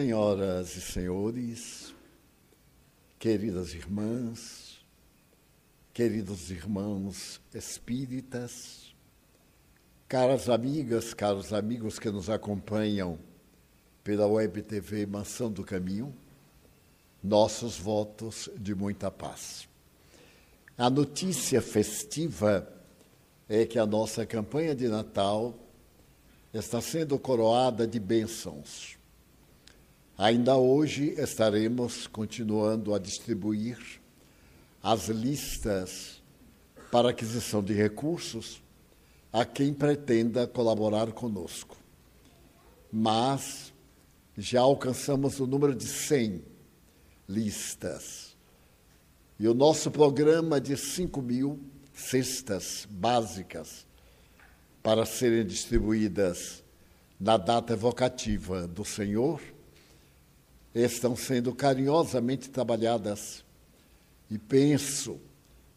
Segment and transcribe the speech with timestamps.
[0.00, 1.94] Senhoras e senhores,
[3.18, 4.80] queridas irmãs,
[5.92, 8.94] queridos irmãos espíritas,
[10.08, 13.18] caras amigas, caros amigos que nos acompanham
[14.02, 16.16] pela Web TV Mansão do Caminho,
[17.22, 19.68] nossos votos de muita paz.
[20.78, 22.66] A notícia festiva
[23.46, 25.54] é que a nossa campanha de Natal
[26.54, 28.98] está sendo coroada de bênçãos.
[30.20, 33.78] Ainda hoje estaremos continuando a distribuir
[34.82, 36.22] as listas
[36.92, 38.62] para aquisição de recursos
[39.32, 41.74] a quem pretenda colaborar conosco.
[42.92, 43.72] Mas
[44.36, 46.44] já alcançamos o número de 100
[47.26, 48.36] listas.
[49.38, 51.58] E o nosso programa de 5 mil
[51.94, 53.86] cestas básicas
[54.82, 56.62] para serem distribuídas
[57.18, 59.40] na data evocativa do Senhor
[60.74, 63.44] estão sendo carinhosamente trabalhadas.
[64.30, 65.18] E penso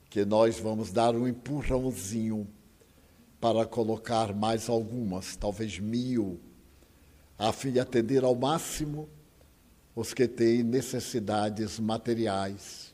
[0.10, 2.48] que nós vamos dar um empurrãozinho
[3.42, 6.40] para colocar mais algumas, talvez mil,
[7.38, 9.10] a fim de atender ao máximo
[9.96, 12.94] os que têm necessidades materiais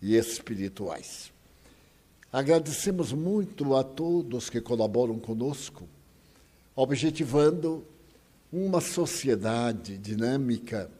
[0.00, 1.32] e espirituais.
[2.32, 5.88] Agradecemos muito a todos que colaboram conosco,
[6.76, 7.84] objetivando
[8.52, 10.90] uma sociedade dinâmica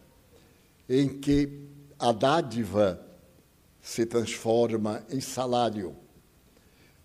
[0.92, 1.48] em que
[2.00, 3.00] a dádiva
[3.80, 5.94] se transforma em salário,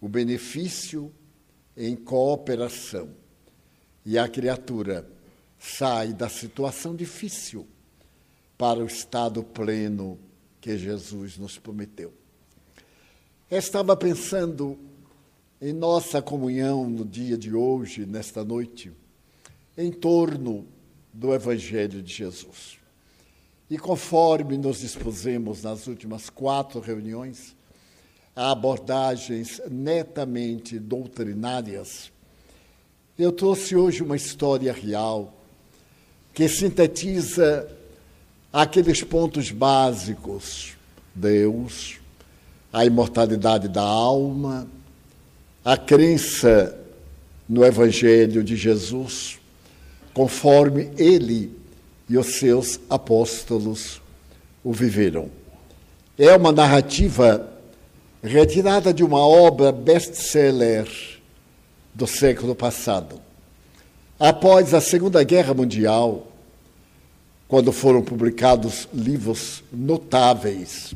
[0.02, 1.14] o benefício
[1.78, 3.12] em cooperação
[4.04, 5.08] e a criatura
[5.60, 7.68] sai da situação difícil
[8.58, 10.18] para o estado pleno
[10.60, 12.12] que Jesus nos prometeu.
[13.52, 14.80] estava pensando
[15.62, 18.92] em nossa comunhão no dia de hoje, nesta noite,
[19.78, 20.68] em torno
[21.14, 22.75] do Evangelho de Jesus.
[23.70, 27.56] E conforme nos dispusemos nas últimas quatro reuniões,
[28.36, 32.12] a abordagens netamente doutrinárias,
[33.18, 35.34] eu trouxe hoje uma história real
[36.34, 37.68] que sintetiza
[38.52, 40.76] aqueles pontos básicos:
[41.16, 41.98] Deus,
[42.72, 44.68] a imortalidade da alma,
[45.64, 46.78] a crença
[47.48, 49.40] no Evangelho de Jesus,
[50.14, 51.65] conforme ele
[52.10, 54.02] e os seus apóstolos
[54.64, 55.30] o viveram.
[56.18, 57.52] É uma narrativa
[58.24, 60.88] retirada de uma obra best-seller
[61.94, 63.22] do século passado.
[64.20, 66.28] Após a Segunda Guerra Mundial,
[67.48, 70.94] quando foram publicados livros notáveis,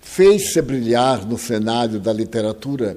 [0.00, 2.96] fez-se brilhar no cenário da literatura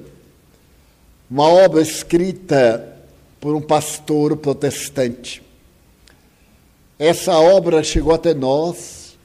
[1.30, 2.96] uma obra escrita
[3.40, 5.43] por um pastor protestante.
[6.98, 9.16] Essa obra chegou até nós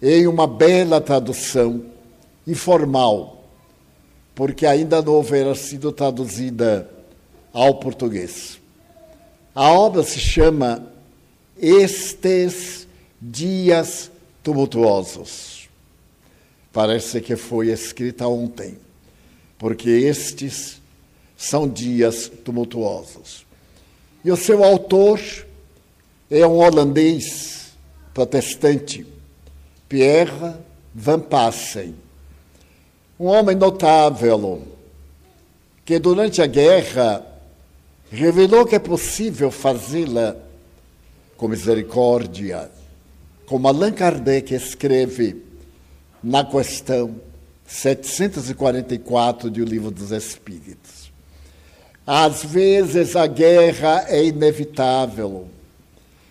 [0.00, 1.84] em uma bela tradução
[2.46, 3.44] informal,
[4.34, 6.88] porque ainda não houvera sido traduzida
[7.52, 8.60] ao português.
[9.54, 10.92] A obra se chama
[11.58, 12.86] Estes
[13.20, 14.10] Dias
[14.42, 15.68] Tumultuosos.
[16.72, 18.76] Parece que foi escrita ontem,
[19.58, 20.80] porque estes
[21.36, 23.46] são dias tumultuosos.
[24.22, 25.18] E o seu autor
[26.30, 27.72] é um holandês
[28.12, 29.06] protestante,
[29.88, 30.54] Pierre
[30.94, 31.94] Van Passen,
[33.18, 34.62] um homem notável
[35.84, 37.24] que durante a guerra
[38.10, 40.36] revelou que é possível fazê-la
[41.36, 42.70] com misericórdia,
[43.46, 45.44] como Allan Kardec escreve
[46.22, 47.20] na questão
[47.66, 51.12] 744 do Livro dos Espíritos.
[52.06, 55.48] Às vezes a guerra é inevitável.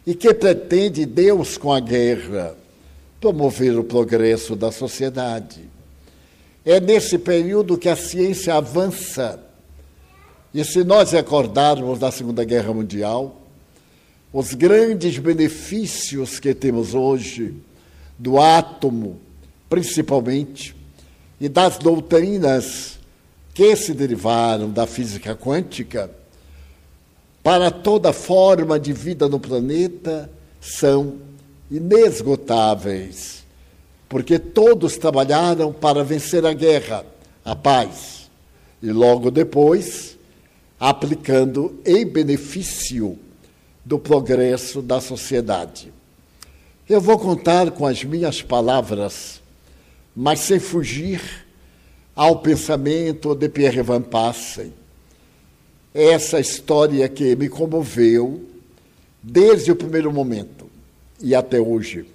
[0.05, 2.55] E que pretende Deus com a guerra?
[3.19, 5.61] Promover o progresso da sociedade.
[6.63, 9.45] É nesse período que a ciência avança
[10.55, 13.41] e se nós recordarmos da Segunda Guerra Mundial,
[14.31, 17.53] os grandes benefícios que temos hoje
[18.17, 19.19] do átomo,
[19.69, 20.73] principalmente,
[21.41, 22.97] e das doutrinas
[23.53, 26.09] que se derivaram da física quântica,
[27.45, 30.27] para toda forma de vida no planeta,
[30.59, 31.17] são
[31.69, 33.45] inesgotáveis,
[34.09, 37.05] porque todos trabalharam para vencer a guerra,
[37.45, 38.31] a paz,
[38.81, 40.17] e logo depois
[40.79, 43.15] aplicando em benefício
[43.85, 45.93] do progresso da sociedade.
[46.89, 49.39] Eu vou contar com as minhas palavras,
[50.15, 51.21] mas sem fugir
[52.15, 54.73] ao pensamento de Pierre Van Passen.
[55.95, 58.45] Essa história que me comoveu
[59.23, 60.65] desde o primeiro momento.
[61.21, 62.05] e até hoje.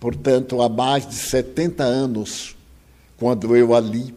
[0.00, 2.56] Portanto, há mais de 70 anos,
[3.18, 4.14] quando eu a li,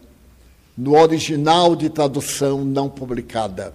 [0.76, 3.74] no original de tradução não publicada.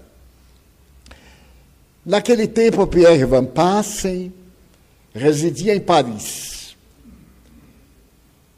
[2.04, 4.34] Naquele tempo, Pierre Van Passen
[5.14, 6.76] residia em Paris,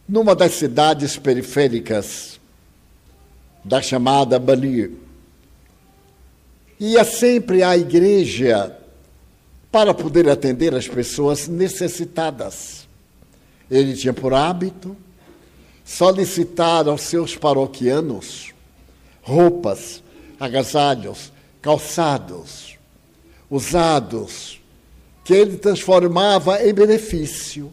[0.08, 2.40] numa das cidades periféricas
[3.66, 5.01] da chamada banlieue.
[6.82, 8.76] Ia sempre à igreja
[9.72, 12.88] para poder atender as pessoas necessitadas.
[13.70, 14.98] Ele tinha por hábito
[15.86, 18.52] solicitar aos seus paroquianos
[19.22, 20.02] roupas,
[20.40, 21.32] agasalhos,
[21.62, 22.80] calçados,
[23.48, 24.60] usados,
[25.24, 27.72] que ele transformava em benefício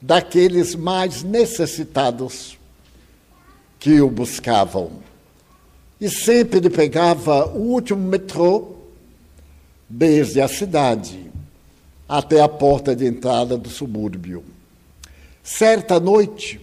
[0.00, 2.56] daqueles mais necessitados
[3.80, 5.11] que o buscavam.
[6.02, 8.72] E sempre ele pegava o último metrô
[9.88, 11.30] desde a cidade
[12.08, 14.42] até a porta de entrada do subúrbio.
[15.44, 16.60] Certa noite,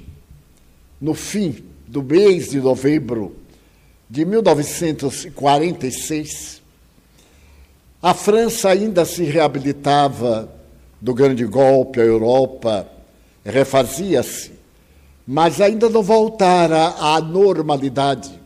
[0.99, 3.33] no fim do mês de novembro
[4.09, 6.61] de 1946,
[8.01, 10.53] a França ainda se reabilitava
[10.99, 12.85] do grande golpe, a Europa
[13.45, 14.51] refazia-se,
[15.25, 18.37] mas ainda não voltara à normalidade,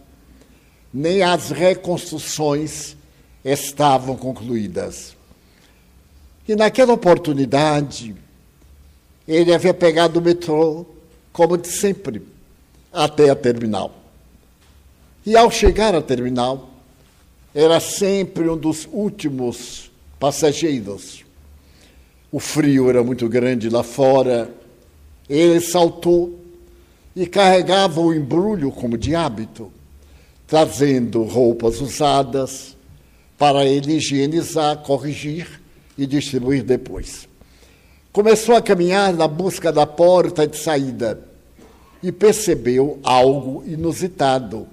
[0.94, 2.96] nem as reconstruções
[3.44, 5.16] estavam concluídas.
[6.48, 8.16] E naquela oportunidade,
[9.28, 10.86] ele havia pegado o metrô,
[11.32, 12.22] como de sempre,
[12.92, 13.92] até a terminal.
[15.26, 16.70] E ao chegar à terminal,
[17.56, 21.24] era sempre um dos últimos passageiros.
[22.32, 24.54] O frio era muito grande lá fora.
[25.30, 26.40] Ele saltou
[27.16, 29.72] e carregava o embrulho como de hábito,
[30.54, 32.78] trazendo roupas usadas,
[33.40, 35.60] para ele higienizar, corrigir
[35.98, 37.28] e distribuir depois.
[38.12, 41.20] Começou a caminhar na busca da porta de saída
[42.04, 44.68] e percebeu algo inusitado.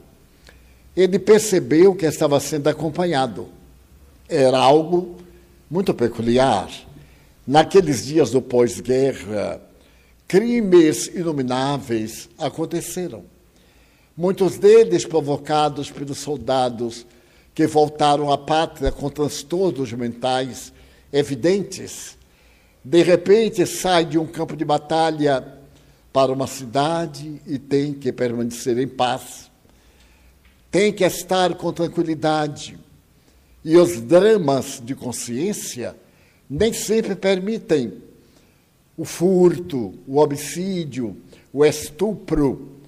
[0.94, 3.48] Ele percebeu que estava sendo acompanhado.
[4.28, 5.16] Era algo
[5.70, 6.68] muito peculiar.
[7.46, 9.58] Naqueles dias do pós-guerra,
[10.28, 13.24] crimes inomináveis aconteceram.
[14.20, 17.06] Muitos deles provocados pelos soldados
[17.54, 20.74] que voltaram à pátria com transtornos mentais
[21.10, 22.18] evidentes,
[22.84, 25.42] de repente sai de um campo de batalha
[26.12, 29.50] para uma cidade e tem que permanecer em paz,
[30.70, 32.78] tem que estar com tranquilidade.
[33.64, 35.96] E os dramas de consciência
[36.46, 37.94] nem sempre permitem
[38.98, 41.16] o furto, o homicídio,
[41.50, 42.79] o estupro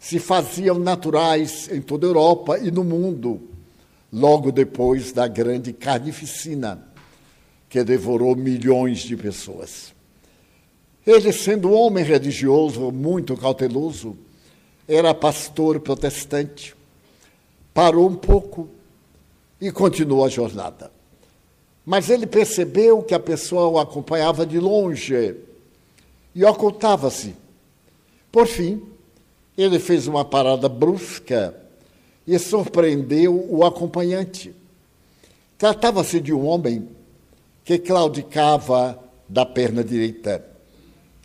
[0.00, 3.42] se faziam naturais em toda a Europa e no mundo
[4.10, 6.88] logo depois da grande carnificina
[7.68, 9.94] que devorou milhões de pessoas.
[11.06, 14.16] Ele, sendo um homem religioso muito cauteloso,
[14.88, 16.74] era pastor protestante,
[17.72, 18.68] parou um pouco
[19.60, 20.90] e continuou a jornada.
[21.84, 25.36] Mas ele percebeu que a pessoa o acompanhava de longe
[26.34, 27.34] e ocultava-se.
[28.32, 28.82] Por fim,
[29.62, 31.54] ele fez uma parada brusca
[32.26, 34.54] e surpreendeu o acompanhante.
[35.58, 36.88] Tratava-se de um homem
[37.64, 38.98] que claudicava
[39.28, 40.44] da perna direita.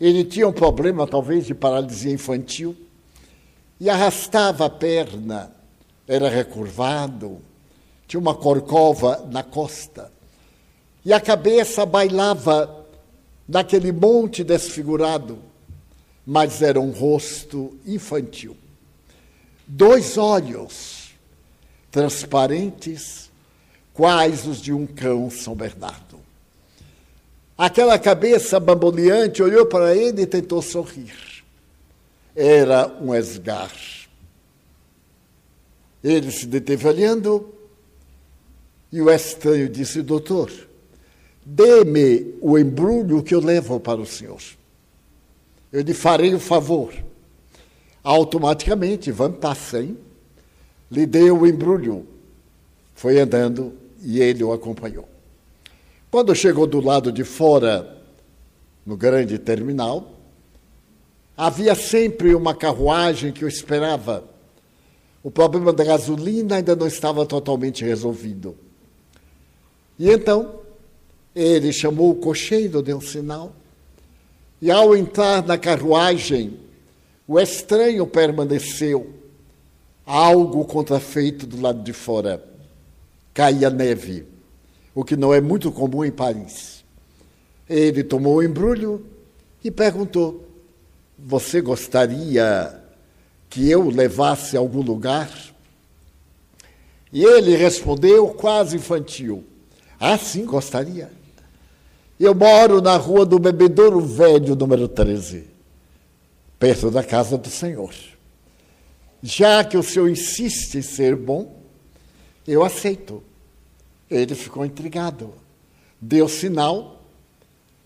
[0.00, 2.76] Ele tinha um problema, talvez, de paralisia infantil
[3.80, 5.50] e arrastava a perna,
[6.06, 7.38] era recurvado,
[8.06, 10.10] tinha uma corcova na costa
[11.06, 12.84] e a cabeça bailava
[13.48, 15.38] naquele monte desfigurado,
[16.26, 18.56] mas era um rosto infantil
[19.66, 21.10] dois olhos
[21.90, 23.30] transparentes,
[23.92, 26.20] quais os de um cão São Bernardo.
[27.56, 31.14] Aquela cabeça bamboleante olhou para ele e tentou sorrir.
[32.34, 33.72] Era um esgar.
[36.04, 37.52] Ele se deteve olhando
[38.92, 40.52] e o estranho disse: Doutor,
[41.44, 44.42] dê-me o embrulho que eu levo para o senhor.
[45.72, 46.92] Eu lhe farei o favor
[48.06, 49.98] automaticamente Van Tassen
[50.88, 52.06] lhe deu o embrulho.
[52.94, 55.08] Foi andando e ele o acompanhou.
[56.08, 58.00] Quando chegou do lado de fora,
[58.86, 60.12] no grande terminal,
[61.36, 64.22] havia sempre uma carruagem que o esperava.
[65.20, 68.56] O problema da gasolina ainda não estava totalmente resolvido.
[69.98, 70.60] E então,
[71.34, 73.52] ele chamou o cocheiro, deu um sinal,
[74.60, 76.58] e ao entrar na carruagem,
[77.26, 79.12] o estranho permaneceu,
[80.04, 82.42] algo contrafeito do lado de fora.
[83.34, 84.24] Caía neve,
[84.94, 86.84] o que não é muito comum em Paris.
[87.68, 89.04] Ele tomou o embrulho
[89.62, 90.48] e perguntou:
[91.18, 92.80] Você gostaria
[93.50, 95.30] que eu levasse a algum lugar?
[97.12, 99.44] E ele respondeu, quase infantil:
[99.98, 101.10] Ah, sim, gostaria.
[102.18, 105.44] Eu moro na rua do Bebedouro Velho, número 13,
[106.58, 107.92] perto da casa do Senhor.
[109.22, 111.60] Já que o senhor insiste em ser bom,
[112.46, 113.22] eu aceito.
[114.10, 115.34] Ele ficou intrigado.
[116.00, 117.02] Deu sinal,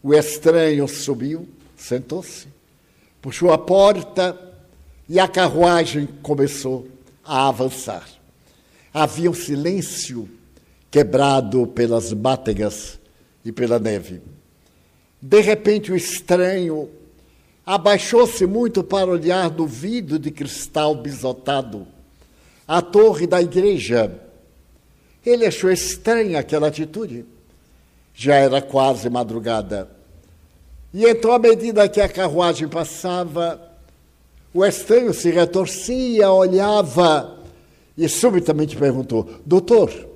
[0.02, 2.46] o estranho subiu, sentou-se,
[3.20, 4.38] puxou a porta
[5.08, 6.86] e a carruagem começou
[7.24, 8.06] a avançar.
[8.94, 10.28] Havia um silêncio
[10.88, 12.99] quebrado pelas bátegas
[13.44, 14.20] e pela neve.
[15.20, 16.88] De repente, o estranho
[17.64, 21.86] abaixou-se muito para olhar do vidro de cristal bisotado
[22.66, 24.12] a torre da igreja.
[25.24, 27.24] Ele achou estranha aquela atitude.
[28.14, 29.90] Já era quase madrugada.
[30.92, 33.60] E então, à medida que a carruagem passava,
[34.52, 37.38] o estranho se retorcia, olhava
[37.96, 40.09] e subitamente perguntou: Doutor,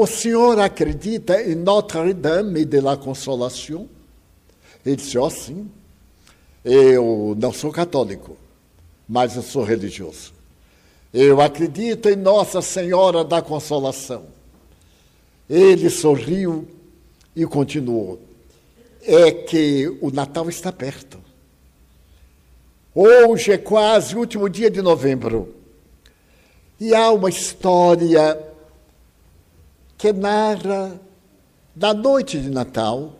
[0.00, 3.88] o senhor acredita em Notre-Dame de la Consolação?
[4.86, 5.68] Ele disse: oh, sim.
[6.64, 8.36] Eu não sou católico,
[9.08, 10.32] mas eu sou religioso.
[11.12, 14.26] Eu acredito em Nossa Senhora da Consolação.
[15.50, 16.68] Ele sorriu
[17.34, 18.20] e continuou:
[19.02, 21.18] É que o Natal está perto.
[22.94, 25.56] Hoje é quase o último dia de novembro.
[26.78, 28.47] E há uma história
[29.98, 30.98] que narra
[31.74, 33.18] da noite de Natal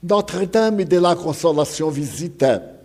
[0.00, 2.80] Notre-Dame de la Consolação visita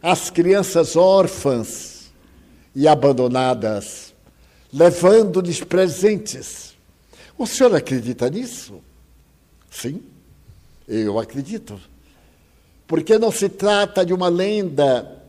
[0.00, 2.12] as crianças órfãs
[2.74, 4.14] e abandonadas,
[4.72, 6.74] levando-lhes presentes.
[7.36, 8.80] O senhor acredita nisso?
[9.68, 10.00] Sim,
[10.86, 11.78] eu acredito.
[12.86, 15.20] Porque não se trata de uma lenda.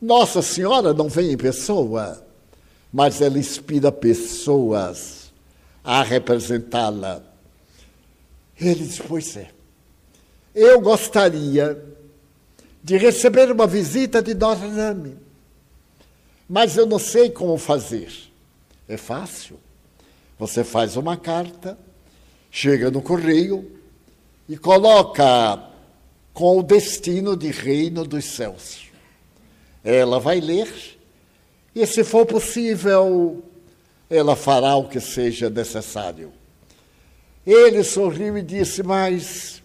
[0.00, 2.24] Nossa Senhora não vem em pessoa,
[2.92, 5.19] mas ela inspira pessoas
[5.84, 7.22] a representá-la.
[8.58, 9.50] Ele diz: Pois é.
[10.54, 11.80] Eu gostaria
[12.82, 15.16] de receber uma visita de Notre Dame,
[16.48, 18.12] mas eu não sei como fazer.
[18.88, 19.58] É fácil.
[20.38, 21.78] Você faz uma carta,
[22.50, 23.70] chega no correio
[24.48, 25.70] e coloca
[26.32, 28.88] com o destino de reino dos céus.
[29.84, 30.98] Ela vai ler
[31.74, 33.44] e, se for possível,
[34.10, 36.32] ela fará o que seja necessário.
[37.46, 39.60] Ele sorriu e disse: Mas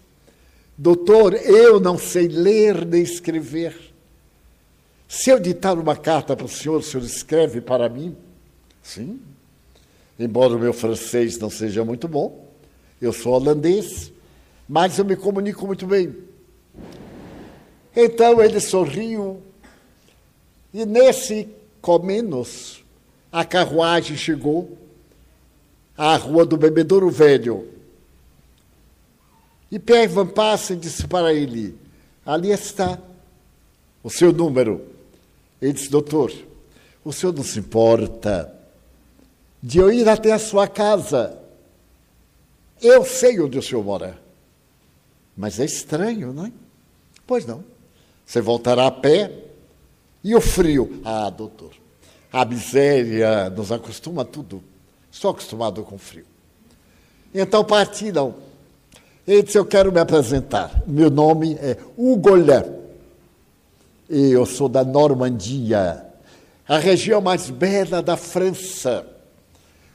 [0.78, 3.74] Doutor, eu não sei ler nem escrever.
[5.08, 8.14] Se eu ditar uma carta para o senhor, o senhor escreve para mim?
[8.82, 9.20] Sim.
[10.18, 12.46] Embora o meu francês não seja muito bom,
[13.00, 14.12] eu sou holandês,
[14.68, 16.14] mas eu me comunico muito bem.
[17.94, 19.42] Então ele sorriu,
[20.74, 21.48] e nesse
[21.80, 22.84] comenos,
[23.36, 24.78] a carruagem chegou
[25.94, 27.68] à rua do Bebedouro Velho.
[29.70, 31.78] E Pierre Van Passen disse para ele:
[32.24, 32.98] Ali está
[34.02, 34.86] o seu número.
[35.60, 36.32] Ele disse: Doutor,
[37.04, 38.50] o senhor não se importa
[39.62, 41.38] de eu ir até a sua casa.
[42.80, 44.18] Eu sei onde o senhor mora.
[45.36, 46.52] Mas é estranho, não é?
[47.26, 47.62] Pois não.
[48.24, 49.30] Você voltará a pé
[50.24, 51.02] e o frio.
[51.04, 51.72] Ah, doutor,
[52.32, 54.62] a miséria nos acostuma a tudo.
[55.10, 56.24] Estou acostumado com frio.
[57.34, 58.34] Então partiram.
[59.26, 60.82] Ele disse: Eu quero me apresentar.
[60.86, 62.30] Meu nome é Hugo
[64.08, 66.04] E eu sou da Normandia,
[66.68, 69.06] a região mais bela da França,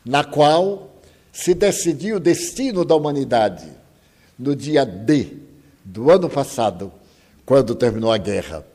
[0.05, 0.91] na qual
[1.31, 3.67] se decidiu o destino da humanidade
[4.37, 5.37] no dia D
[5.83, 6.91] do ano passado,
[7.45, 8.65] quando terminou a guerra.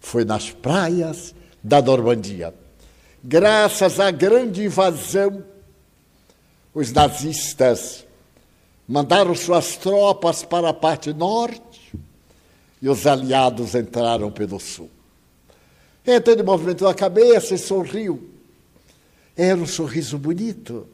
[0.00, 2.54] Foi nas praias da Normandia.
[3.26, 5.42] Graças à grande invasão,
[6.74, 8.04] os nazistas
[8.86, 11.94] mandaram suas tropas para a parte norte
[12.82, 14.90] e os aliados entraram pelo sul.
[16.06, 18.28] Então ele movimentou a cabeça e sorriu.
[19.34, 20.86] Era um sorriso bonito.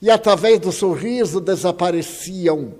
[0.00, 2.72] E através do sorriso desapareciam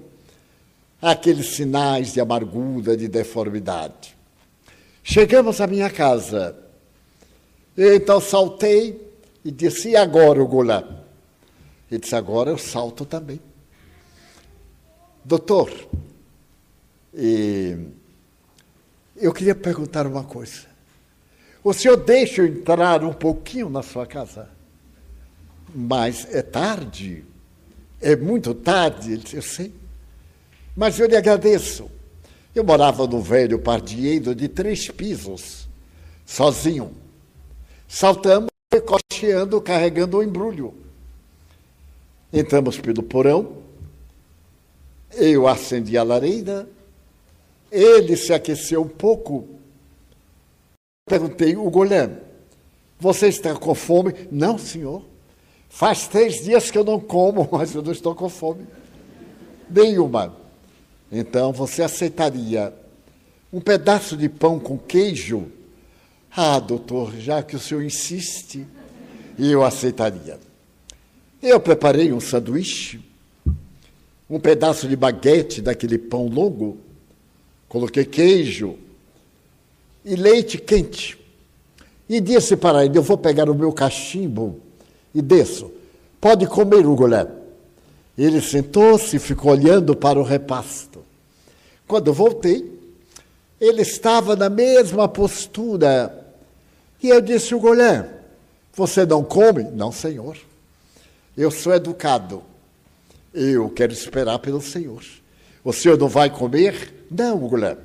[1.01, 4.17] aqueles sinais de amargura, de deformidade.
[5.03, 6.62] Chegamos à minha casa.
[7.77, 9.13] Então saltei
[9.45, 11.05] e disse: E agora, o?
[11.91, 13.41] Ele disse: Agora eu salto também.
[15.25, 15.71] Doutor,
[19.17, 20.73] eu queria perguntar uma coisa.
[21.63, 24.49] O senhor deixa eu entrar um pouquinho na sua casa?
[25.73, 27.25] Mas é tarde,
[28.01, 29.73] é muito tarde, eu sei.
[30.77, 31.91] Mas eu lhe agradeço.
[32.55, 35.69] Eu morava no velho pardieiro de três pisos,
[36.27, 37.02] sozinho.
[37.93, 38.49] Saltamos,
[38.87, 40.73] cocheando, carregando o embrulho.
[42.33, 43.59] Entramos pelo porão,
[45.13, 46.67] eu acendi a lareira,
[47.71, 49.47] ele se aqueceu um pouco.
[51.07, 52.17] Perguntei, o goleiro,
[52.99, 54.15] você está com fome?
[54.31, 55.05] Não, senhor.
[55.69, 58.67] Faz três dias que eu não como, mas eu não estou com fome.
[59.69, 60.35] Nenhuma.
[61.11, 62.73] Então você aceitaria
[63.53, 65.53] um pedaço de pão com queijo?
[66.35, 68.67] Ah, doutor, já que o senhor insiste,
[69.39, 70.41] eu aceitaria.
[71.43, 73.01] Eu preparei um sanduíche,
[74.31, 76.79] um pedaço de baguete daquele pão longo,
[77.69, 78.79] coloquei queijo
[80.03, 81.19] e leite quente.
[82.09, 84.59] E disse para ele: Eu vou pegar o meu cachimbo
[85.15, 85.71] e desço.
[86.19, 87.07] Pode comer, Hugo
[88.17, 91.05] Ele sentou-se e ficou olhando para o repasto.
[91.87, 92.73] Quando voltei,
[93.61, 96.22] ele estava na mesma postura.
[97.03, 97.75] E eu disse: Hugo
[98.75, 99.65] você não come?
[99.65, 100.37] Não, senhor.
[101.37, 102.43] Eu sou educado.
[103.35, 105.03] Eu quero esperar pelo Senhor.
[105.65, 107.07] O senhor não vai comer?
[107.11, 107.83] Não, Guilherme.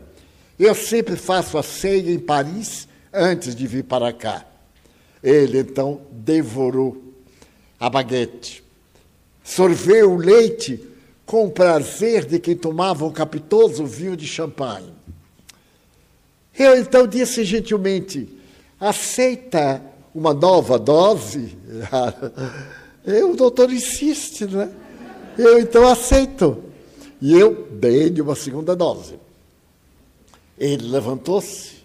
[0.58, 4.46] Eu sempre faço a ceia em Paris antes de vir para cá.
[5.22, 7.14] Ele então devorou
[7.80, 8.64] a baguete,
[9.44, 10.84] sorveu o leite
[11.26, 14.92] com o prazer de quem tomava um capitoso vinho de champanhe.
[16.58, 18.37] Eu então disse gentilmente:
[18.80, 19.82] aceita
[20.14, 21.58] uma nova dose?
[23.08, 24.70] E o doutor insiste, não é?
[25.38, 26.62] Eu então aceito.
[27.22, 29.18] E eu dei-lhe uma segunda dose.
[30.58, 31.78] Ele levantou-se,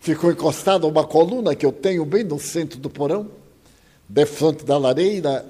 [0.00, 3.30] ficou encostado a uma coluna que eu tenho bem no centro do porão,
[4.08, 5.44] de frente da lareira,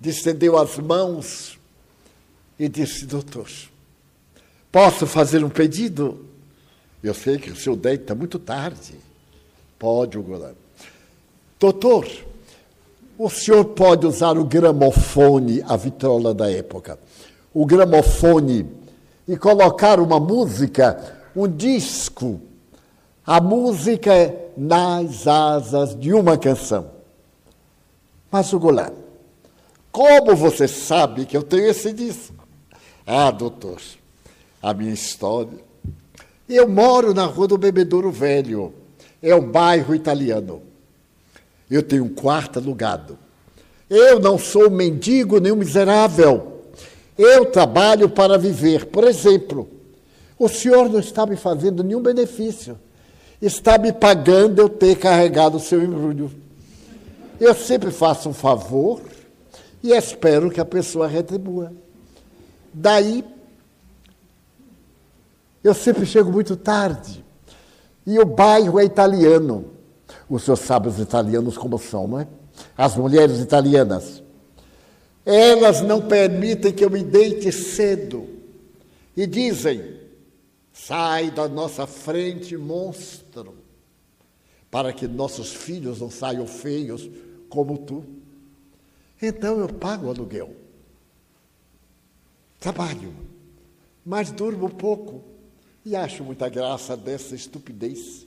[0.00, 1.58] distendeu as mãos
[2.58, 3.50] e disse: Doutor,
[4.72, 6.24] posso fazer um pedido?
[7.02, 8.94] Eu sei que o seu deita muito tarde.
[9.80, 10.38] Pode, Hugo.
[11.58, 12.06] Doutor,
[13.18, 16.98] o senhor pode usar o gramofone, a vitrola da época,
[17.54, 18.70] o gramofone,
[19.26, 22.42] e colocar uma música, um disco,
[23.26, 26.90] a música é nas asas de uma canção.
[28.30, 28.92] Mas o Goulart,
[29.90, 32.34] como você sabe que eu tenho esse disco?
[33.06, 33.80] Ah, doutor,
[34.62, 35.58] a minha história.
[36.46, 38.74] Eu moro na rua do Bebedouro Velho,
[39.22, 40.62] é um bairro italiano.
[41.70, 43.18] Eu tenho um quarto alugado.
[43.88, 46.62] Eu não sou mendigo nem um miserável.
[47.18, 48.86] Eu trabalho para viver.
[48.86, 49.68] Por exemplo,
[50.38, 52.78] o senhor não está me fazendo nenhum benefício.
[53.42, 56.30] Está me pagando eu ter carregado o seu embrulho.
[57.38, 59.00] Eu sempre faço um favor
[59.82, 61.72] e espero que a pessoa retribua.
[62.72, 63.24] Daí,
[65.62, 67.24] eu sempre chego muito tarde.
[68.06, 69.72] E o bairro é italiano.
[70.28, 72.28] O senhor sabe os italianos como são, não é?
[72.76, 74.22] As mulheres italianas.
[75.24, 78.26] Elas não permitem que eu me deite cedo.
[79.16, 80.00] E dizem:
[80.72, 83.54] sai da nossa frente, monstro,
[84.70, 87.08] para que nossos filhos não saiam feios
[87.48, 88.04] como tu.
[89.20, 90.54] Então eu pago o aluguel.
[92.58, 93.12] Trabalho,
[94.04, 95.29] mas durmo pouco.
[95.84, 98.26] E acho muita graça dessa estupidez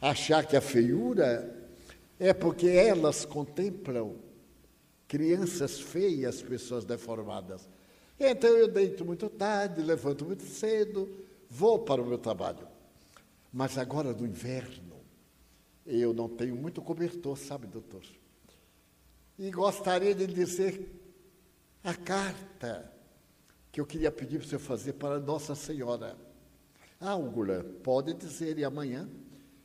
[0.00, 1.54] achar que a feiura
[2.18, 4.16] é porque elas contemplam
[5.06, 7.68] crianças feias, pessoas deformadas.
[8.18, 11.08] Então eu deito muito tarde, levanto muito cedo,
[11.48, 12.66] vou para o meu trabalho.
[13.52, 14.96] Mas agora no inverno,
[15.86, 18.02] eu não tenho muito cobertor, sabe, doutor?
[19.38, 20.90] E gostaria de dizer
[21.82, 22.92] a carta
[23.70, 26.27] que eu queria pedir para o senhor fazer para Nossa Senhora.
[27.00, 29.08] Ungula, pode dizer, e amanhã?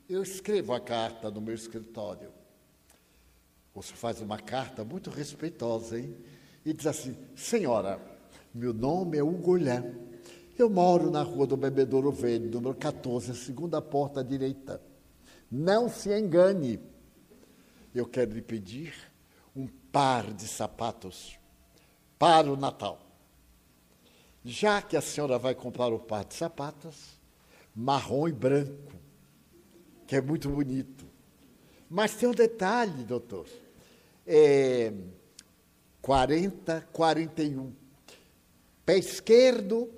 [0.08, 2.30] Eu escrevo a carta no meu escritório.
[3.74, 6.16] Você faz uma carta muito respeitosa, hein?
[6.64, 8.00] E diz assim: Senhora,
[8.54, 9.56] meu nome é Hugo
[10.56, 14.80] Eu moro na rua do Bebedouro Velho, número 14, segunda porta à direita.
[15.50, 16.78] Não se engane.
[17.92, 18.94] Eu quero lhe pedir
[19.56, 21.38] um par de sapatos
[22.18, 23.00] para o Natal.
[24.44, 27.13] Já que a senhora vai comprar o par de sapatos,
[27.74, 28.94] marrom e branco
[30.06, 31.04] que é muito bonito.
[31.88, 33.48] Mas tem um detalhe, doutor.
[34.26, 34.92] É
[36.00, 37.72] 40, 41.
[38.84, 39.90] Pé esquerdo,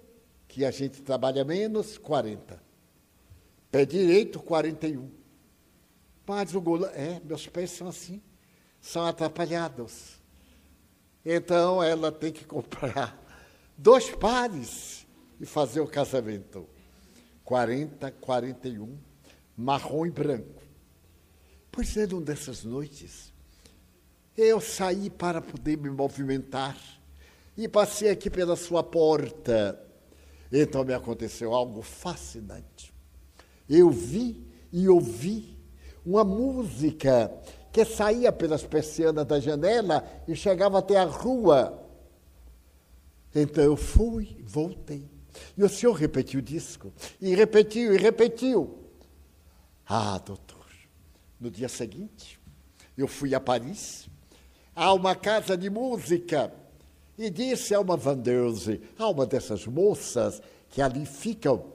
[0.46, 2.62] que a gente trabalha menos, 40.
[3.70, 5.10] Pé direito, 41.
[6.26, 8.22] Mas o golo, é, meus pés são assim,
[8.80, 10.20] são atrapalhados.
[11.24, 13.20] Então ela tem que comprar
[13.76, 15.06] dois pares
[15.40, 16.68] e fazer o casamento.
[17.46, 18.98] 40, 41,
[19.56, 20.62] marrom e branco.
[21.70, 23.32] Pois é, numa dessas noites,
[24.36, 26.76] eu saí para poder me movimentar
[27.56, 29.80] e passei aqui pela sua porta.
[30.50, 32.92] Então me aconteceu algo fascinante.
[33.70, 35.56] Eu vi e ouvi
[36.04, 37.32] uma música
[37.72, 41.80] que saía pelas persianas da janela e chegava até a rua.
[43.32, 45.15] Então eu fui, voltei.
[45.56, 48.78] E o senhor repetiu o disco, e repetiu, e repetiu.
[49.86, 50.66] Ah, doutor,
[51.40, 52.38] no dia seguinte,
[52.96, 54.08] eu fui a Paris,
[54.74, 56.52] a uma casa de música,
[57.18, 61.72] e disse a uma vendeuse, a uma dessas moças que ali ficam,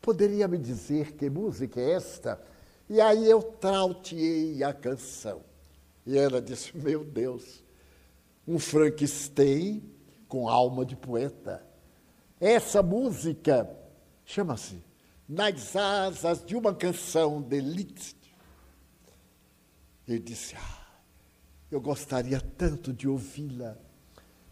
[0.00, 2.40] poderia me dizer que música é esta?
[2.88, 5.40] E aí eu trauteei a canção.
[6.06, 7.64] E ela disse: Meu Deus,
[8.46, 9.82] um Frankenstein
[10.28, 11.64] com alma de poeta.
[12.44, 13.66] Essa música
[14.22, 14.84] chama-se
[15.26, 18.18] Nas Asas de uma Canção de Liszt.
[20.06, 20.86] Ele disse: Ah,
[21.70, 23.78] eu gostaria tanto de ouvi-la.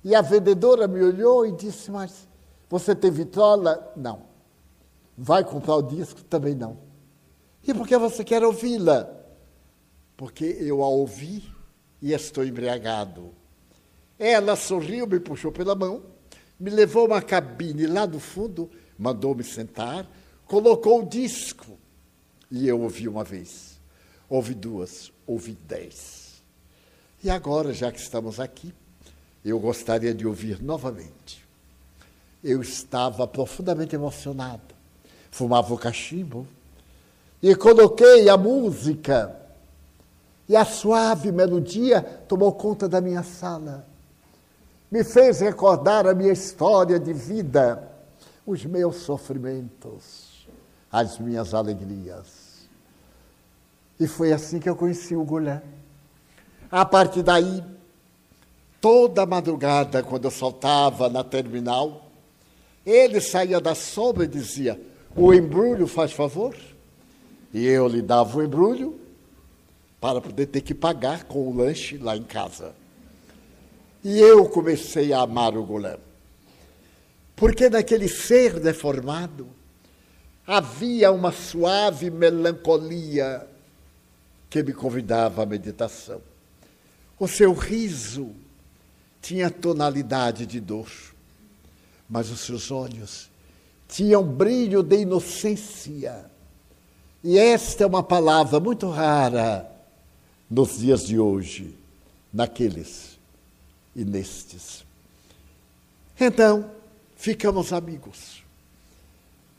[0.02, 2.26] E a vendedora me olhou e disse: Mas
[2.66, 3.92] você tem vitrola?
[3.94, 4.22] Não.
[5.14, 6.24] Vai comprar o disco?
[6.24, 6.78] Também não.
[7.62, 9.06] E por que você quer ouvi-la?
[10.16, 11.44] Porque eu a ouvi
[12.00, 13.34] e estou embriagado.
[14.18, 16.02] Ela sorriu, me puxou pela mão,
[16.62, 20.08] me levou uma cabine lá do fundo, mandou-me sentar,
[20.46, 21.76] colocou o disco.
[22.48, 23.80] E eu ouvi uma vez,
[24.28, 26.40] ouvi duas, ouvi dez.
[27.24, 28.72] E agora, já que estamos aqui,
[29.44, 31.44] eu gostaria de ouvir novamente.
[32.44, 34.72] Eu estava profundamente emocionado.
[35.32, 36.46] Fumava o cachimbo,
[37.42, 39.36] e coloquei a música.
[40.48, 43.90] E a suave melodia tomou conta da minha sala.
[44.92, 47.90] Me fez recordar a minha história de vida,
[48.46, 50.46] os meus sofrimentos,
[50.92, 52.68] as minhas alegrias.
[53.98, 55.62] E foi assim que eu conheci o Goulart.
[56.70, 57.64] A partir daí,
[58.82, 62.10] toda madrugada, quando eu saltava na terminal,
[62.84, 64.78] ele saía da sombra e dizia:
[65.16, 66.54] O embrulho, faz favor?
[67.50, 69.00] E eu lhe dava o embrulho
[69.98, 72.81] para poder ter que pagar com o lanche lá em casa.
[74.04, 75.98] E eu comecei a amar o Golem.
[77.36, 79.48] Porque naquele ser deformado
[80.46, 83.46] havia uma suave melancolia
[84.50, 86.20] que me convidava à meditação.
[87.18, 88.30] O seu riso
[89.20, 90.90] tinha tonalidade de dor,
[92.08, 93.30] mas os seus olhos
[93.88, 96.32] tinham brilho de inocência
[97.24, 99.70] e esta é uma palavra muito rara
[100.50, 101.76] nos dias de hoje,
[102.32, 103.11] naqueles
[103.94, 104.84] e nestes.
[106.18, 106.70] Então,
[107.16, 108.42] ficamos amigos.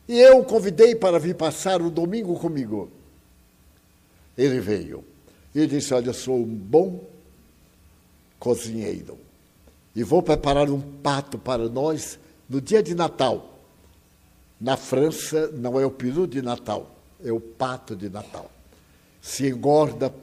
[0.07, 2.91] E eu o convidei para vir passar o domingo comigo.
[4.37, 5.03] Ele veio.
[5.53, 7.03] E disse: Olha, eu sou um bom
[8.39, 9.17] cozinheiro.
[9.95, 12.19] E vou preparar um pato para nós
[12.49, 13.59] no dia de Natal.
[14.59, 16.93] Na França, não é o peru de Natal
[17.23, 18.49] é o pato de Natal.
[19.21, 20.13] Se engorda.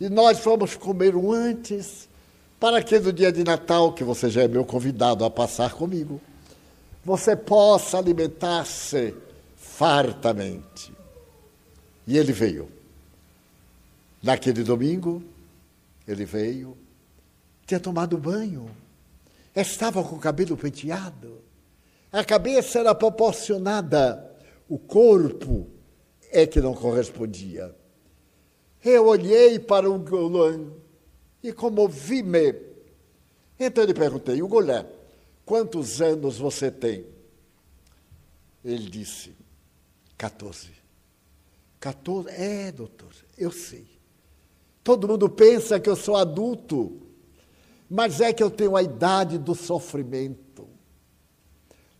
[0.00, 2.08] E nós vamos comer um antes,
[2.64, 6.18] para que no dia de Natal, que você já é meu convidado a passar comigo,
[7.04, 9.14] você possa alimentar-se
[9.54, 10.90] fartamente.
[12.06, 12.66] E ele veio.
[14.22, 15.22] Naquele domingo,
[16.08, 16.74] ele veio,
[17.66, 18.70] tinha tomado banho,
[19.54, 21.42] estava com o cabelo penteado,
[22.10, 24.26] a cabeça era proporcionada,
[24.70, 25.66] o corpo
[26.32, 27.76] é que não correspondia.
[28.82, 29.98] Eu olhei para o
[31.44, 32.54] e comovi-me.
[33.60, 34.86] Então lhe perguntei, o Golan,
[35.44, 37.04] quantos anos você tem?
[38.64, 39.36] Ele disse,
[40.16, 40.70] 14.
[41.78, 42.30] 14?
[42.30, 43.86] É, doutor, eu sei.
[44.82, 47.02] Todo mundo pensa que eu sou adulto,
[47.90, 50.66] mas é que eu tenho a idade do sofrimento.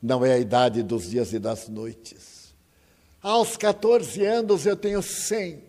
[0.00, 2.54] Não é a idade dos dias e das noites.
[3.20, 5.62] Aos 14 anos eu tenho 100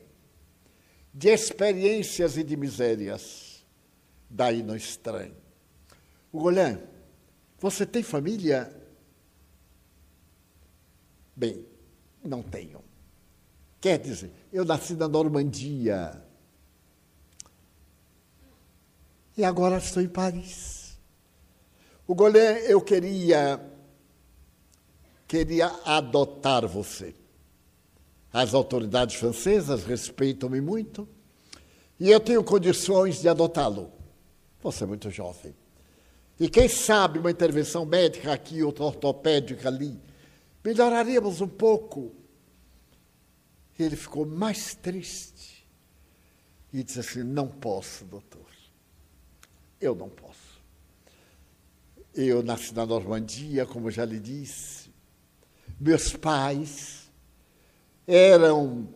[1.13, 3.44] de experiências e de misérias.
[4.35, 5.33] Daí não estranho.
[6.33, 6.77] Golan,
[7.57, 8.69] você tem família?
[11.33, 11.65] Bem,
[12.21, 12.83] não tenho.
[13.79, 16.21] Quer dizer, eu nasci na Normandia.
[19.37, 20.99] E agora estou em Paris.
[22.05, 23.71] O Golan, eu queria
[25.29, 27.15] queria adotar você.
[28.33, 31.07] As autoridades francesas respeitam-me muito
[31.97, 33.95] e eu tenho condições de adotá-lo.
[34.65, 35.55] Você é muito jovem.
[36.39, 40.01] E quem sabe uma intervenção médica aqui, outra ortopédica ali,
[40.63, 42.15] melhoraríamos um pouco.
[43.77, 45.69] E ele ficou mais triste
[46.73, 48.49] e disse assim: Não posso, doutor.
[49.79, 50.63] Eu não posso.
[52.11, 54.91] Eu nasci na Normandia, como já lhe disse.
[55.79, 57.11] Meus pais
[58.07, 58.89] eram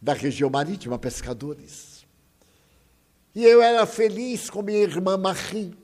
[0.00, 1.95] da região marítima, pescadores.
[3.36, 5.76] E eu era feliz com minha irmã Marie.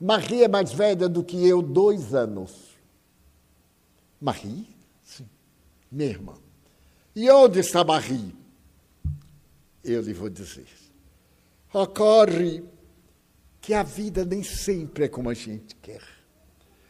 [0.00, 2.70] Marie é mais velha do que eu, dois anos.
[4.18, 4.66] Marie?
[5.04, 5.28] Sim,
[5.90, 6.32] minha irmã.
[7.14, 8.34] E onde está Marie?
[9.84, 10.66] Eu lhe vou dizer.
[11.70, 12.64] Ocorre
[13.60, 16.02] que a vida nem sempre é como a gente quer.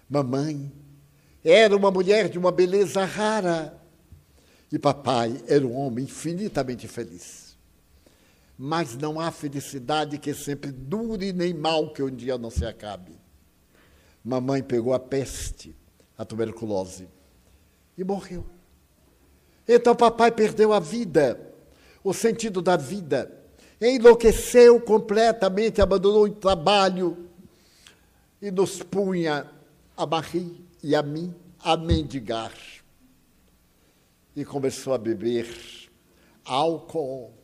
[0.08, 0.70] Mamãe
[1.44, 3.76] era uma mulher de uma beleza rara
[4.70, 7.41] e papai era um homem infinitamente feliz.
[8.64, 13.18] Mas não há felicidade que sempre dure nem mal que um dia não se acabe.
[14.24, 15.74] Mamãe pegou a peste,
[16.16, 17.08] a tuberculose,
[17.98, 18.46] e morreu.
[19.66, 21.40] Então papai perdeu a vida,
[22.04, 23.36] o sentido da vida
[23.80, 27.28] enlouqueceu completamente, abandonou o trabalho
[28.40, 29.50] e nos punha
[29.96, 32.54] a Marie e a mim a mendigar.
[34.36, 35.48] E começou a beber
[36.44, 37.41] álcool.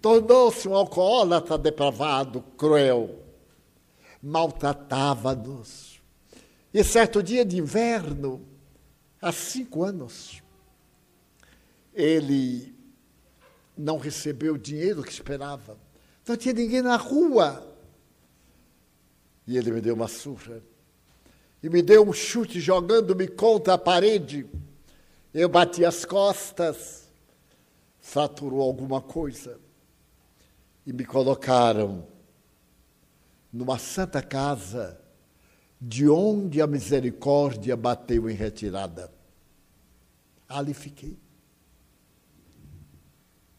[0.00, 3.22] Tornou-se um alcoólatra depravado, cruel.
[4.22, 6.00] Maltratava-nos.
[6.72, 8.46] E certo dia de inverno,
[9.20, 10.42] há cinco anos,
[11.92, 12.74] ele
[13.76, 15.78] não recebeu o dinheiro que esperava.
[16.26, 17.66] Não tinha ninguém na rua.
[19.46, 20.62] E ele me deu uma surra.
[21.62, 24.46] E me deu um chute jogando-me contra a parede.
[25.32, 27.08] Eu bati as costas,
[27.98, 29.58] fraturou alguma coisa.
[30.88, 32.06] E me colocaram
[33.52, 34.98] numa santa casa,
[35.78, 39.12] de onde a misericórdia bateu em retirada.
[40.48, 41.18] Ali fiquei.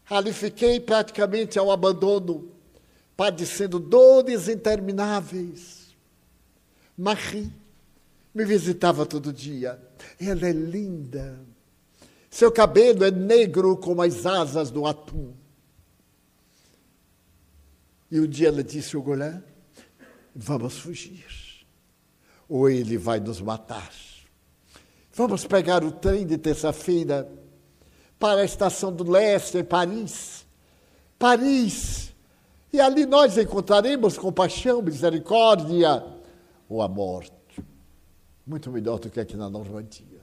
[0.08, 2.50] Ali fiquei praticamente ao abandono,
[3.16, 5.94] padecendo dores intermináveis.
[6.98, 7.52] Marie
[8.34, 9.80] me visitava todo dia.
[10.18, 11.38] Ela é linda.
[12.28, 15.32] Seu cabelo é negro como as asas do atum.
[18.10, 19.42] E um dia ela disse ao Golã:
[20.34, 21.26] Vamos fugir,
[22.48, 23.90] ou ele vai nos matar.
[25.12, 27.30] Vamos pegar o trem de terça-feira
[28.18, 30.46] para a estação do leste, em Paris.
[31.18, 32.14] Paris.
[32.72, 36.04] E ali nós encontraremos compaixão, misericórdia
[36.68, 37.32] ou a morte.
[38.46, 40.20] Muito melhor do que aqui na Normandia.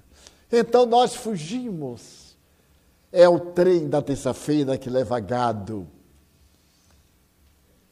[0.52, 2.28] Então nós fugimos.
[3.12, 5.88] É o trem da terça-feira que leva gado.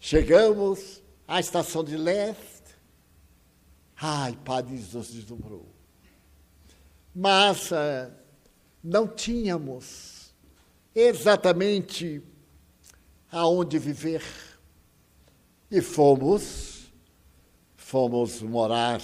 [0.07, 2.77] Chegamos à estação de leste.
[3.99, 5.65] Ai, Paris nos deslumbrou.
[7.15, 8.11] Mas uh,
[8.83, 10.31] não tínhamos
[10.93, 12.21] exatamente
[13.31, 14.21] aonde viver.
[15.71, 16.93] E fomos,
[17.75, 19.01] fomos morar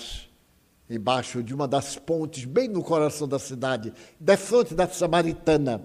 [0.88, 5.82] embaixo de uma das pontes, bem no coração da cidade, da fronte da Samaritana.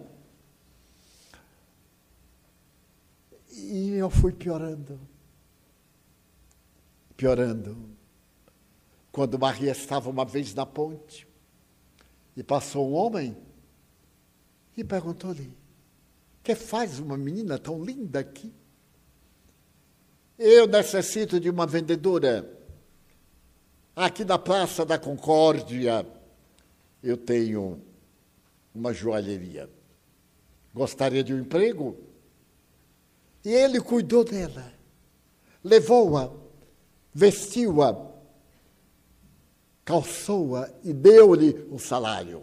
[3.57, 5.01] E eu fui piorando,
[7.16, 7.97] piorando.
[9.11, 11.27] Quando Maria estava uma vez na ponte,
[12.37, 13.35] e passou um homem
[14.77, 15.57] e perguntou-lhe:
[16.42, 18.53] Que faz uma menina tão linda aqui?
[20.38, 22.53] Eu necessito de uma vendedora.
[23.95, 26.07] Aqui na Praça da Concórdia
[27.03, 27.81] eu tenho
[28.75, 29.71] uma joalheria.
[30.75, 32.06] Gostaria de um emprego?
[33.46, 34.72] E ele cuidou dela,
[35.62, 36.32] levou-a,
[37.14, 37.96] vestiu-a,
[39.85, 42.42] calçou-a e deu-lhe o salário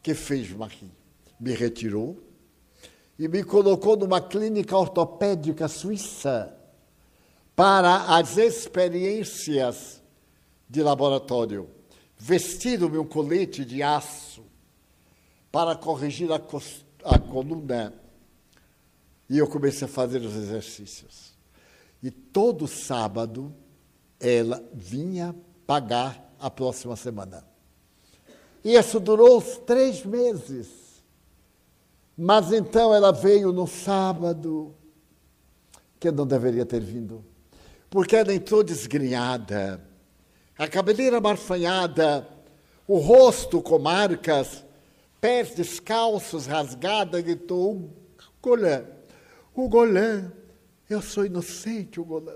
[0.00, 0.92] que fez Marie?
[1.40, 2.22] Me retirou
[3.18, 6.56] e me colocou numa clínica ortopédica suíça
[7.56, 10.00] para as experiências
[10.68, 11.68] de laboratório.
[12.16, 14.44] Vestido-me um colete de aço
[15.50, 18.00] para corrigir a, a coluna.
[19.30, 21.32] E eu comecei a fazer os exercícios.
[22.02, 23.54] E todo sábado
[24.18, 27.44] ela vinha pagar a próxima semana.
[28.64, 30.68] Isso durou três meses.
[32.16, 34.74] Mas então ela veio no sábado,
[35.98, 37.24] que não deveria ter vindo,
[37.88, 39.80] porque ela entrou desgrenhada,
[40.58, 42.28] a cabeleira marfanhada,
[42.86, 44.64] o rosto com marcas,
[45.20, 47.90] pés descalços, rasgada, gritou:
[48.42, 48.84] Golã,
[49.64, 50.30] o Golã,
[50.88, 52.34] eu sou inocente, o Golã.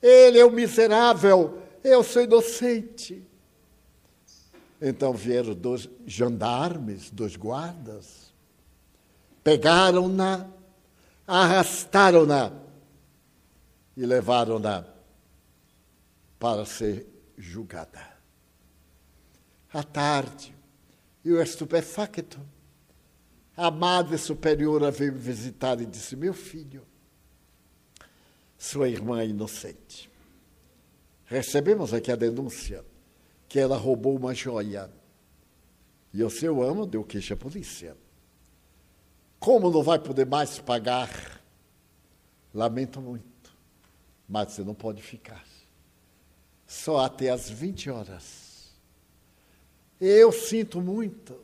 [0.00, 3.26] Ele é o miserável, eu sou inocente.
[4.80, 8.32] Então vieram dois gendarmes, dois guardas,
[9.42, 10.46] pegaram-na,
[11.26, 12.52] arrastaram-na
[13.96, 14.84] e levaram-na
[16.38, 17.06] para ser
[17.38, 18.14] julgada.
[19.72, 20.54] À tarde,
[21.24, 22.38] eu estupefacto,
[23.56, 26.86] a Madre Superiora veio me visitar e disse: Meu filho,
[28.58, 30.10] sua irmã é inocente.
[31.24, 32.84] Recebemos aqui a denúncia
[33.48, 34.90] que ela roubou uma joia.
[36.12, 37.96] E o seu amo deu queixa à polícia.
[39.38, 41.42] Como não vai poder mais pagar?
[42.54, 43.54] Lamento muito,
[44.28, 45.44] mas você não pode ficar.
[46.66, 48.72] Só até as 20 horas.
[50.00, 51.38] Eu sinto muito,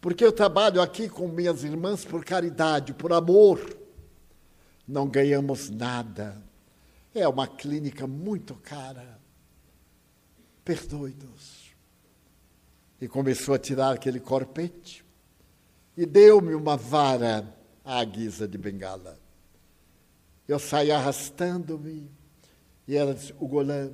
[0.00, 3.78] porque eu trabalho aqui com minhas irmãs por caridade, por amor.
[4.88, 6.42] Não ganhamos nada.
[7.14, 9.20] É uma clínica muito cara.
[10.64, 11.70] Perdoe-nos.
[13.00, 15.04] E começou a tirar aquele corpete
[15.96, 17.46] e deu-me uma vara
[17.84, 19.18] à guisa de bengala.
[20.48, 22.10] Eu saí arrastando-me
[22.88, 23.92] e ela disse: O Golan,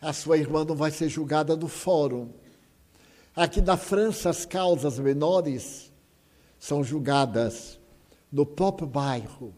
[0.00, 2.32] a sua irmã não vai ser julgada no fórum.
[3.38, 5.92] Aqui na França, as causas menores
[6.58, 7.78] são julgadas
[8.32, 9.54] no próprio bairro.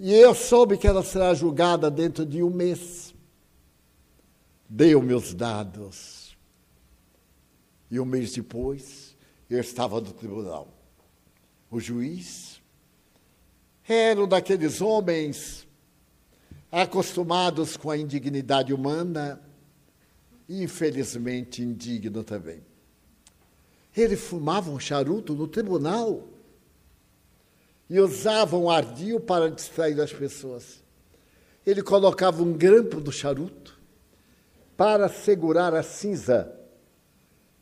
[0.00, 3.14] E eu soube que ela será julgada dentro de um mês.
[4.66, 6.34] Deu meus dados.
[7.90, 9.14] E um mês depois,
[9.50, 10.68] eu estava no tribunal.
[11.70, 12.58] O juiz
[13.86, 15.68] era um daqueles homens
[16.72, 19.43] acostumados com a indignidade humana
[20.48, 22.62] infelizmente, indigno também.
[23.96, 26.28] Ele fumava um charuto no tribunal
[27.88, 30.82] e usava um ardil para distrair as pessoas.
[31.64, 33.78] Ele colocava um grampo do charuto
[34.76, 36.52] para segurar a cinza.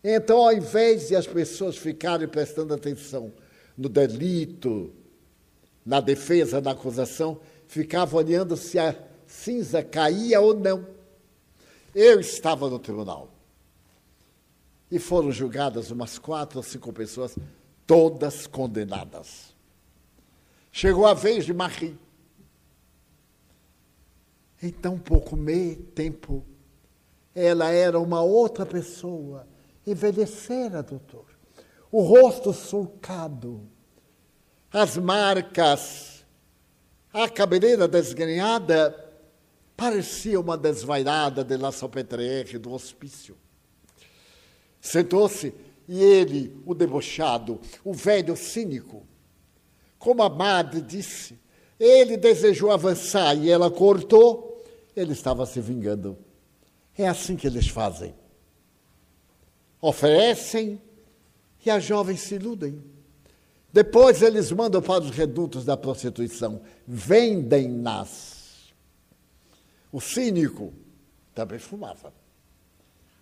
[0.02, 3.32] Então, ao invés de as pessoas ficarem prestando atenção
[3.76, 4.92] no delito,
[5.84, 10.86] na defesa, na acusação, ficavam olhando se a cinza caía ou não.
[11.94, 13.28] Eu estava no tribunal.
[14.90, 17.36] E foram julgadas umas quatro ou cinco pessoas,
[17.86, 19.54] todas condenadas.
[20.70, 21.98] Chegou a vez de Marie.
[24.62, 26.44] Em tão pouco meio tempo,
[27.34, 29.46] ela era uma outra pessoa.
[29.86, 31.26] Envelhecera, doutor.
[31.90, 33.68] O rosto sulcado,
[34.72, 36.24] as marcas,
[37.12, 39.11] a cabeleira desgrenhada,
[39.82, 43.36] parecia uma desvairada de La Salpêtrière do hospício.
[44.80, 45.52] Sentou-se
[45.88, 49.04] e ele, o debochado, o velho cínico,
[49.98, 51.36] como a madre disse,
[51.80, 54.64] ele desejou avançar e ela cortou,
[54.94, 56.16] ele estava se vingando.
[56.96, 58.14] É assim que eles fazem.
[59.80, 60.80] Oferecem
[61.66, 62.80] e as jovens se iludem.
[63.72, 68.31] Depois eles mandam para os redutos da prostituição, vendem-nas.
[69.92, 70.72] O cínico
[71.34, 72.12] também fumava.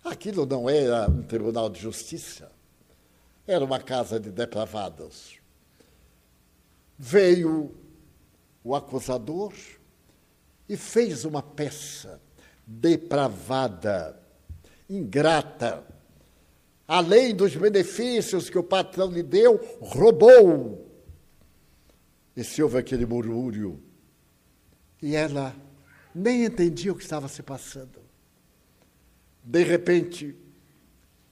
[0.03, 2.51] Aquilo não era um tribunal de justiça,
[3.45, 5.41] era uma casa de depravados
[7.01, 7.75] veio
[8.63, 9.53] o acusador
[10.69, 12.21] e fez uma peça
[12.65, 14.21] depravada,
[14.87, 15.83] ingrata.
[16.87, 20.87] Além dos benefícios que o patrão lhe deu, roubou.
[22.35, 23.81] E se houve aquele murmúrio.
[25.01, 25.55] E ela
[26.13, 27.99] nem entendia o que estava se passando.
[29.43, 30.35] De repente,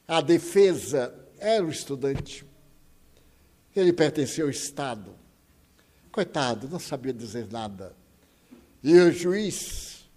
[0.08, 2.46] a defesa era o estudante.
[3.76, 5.16] Ele pertencia ao Estado.
[6.12, 7.96] Coitado, não sabia dizer nada.
[8.84, 10.10] E o juiz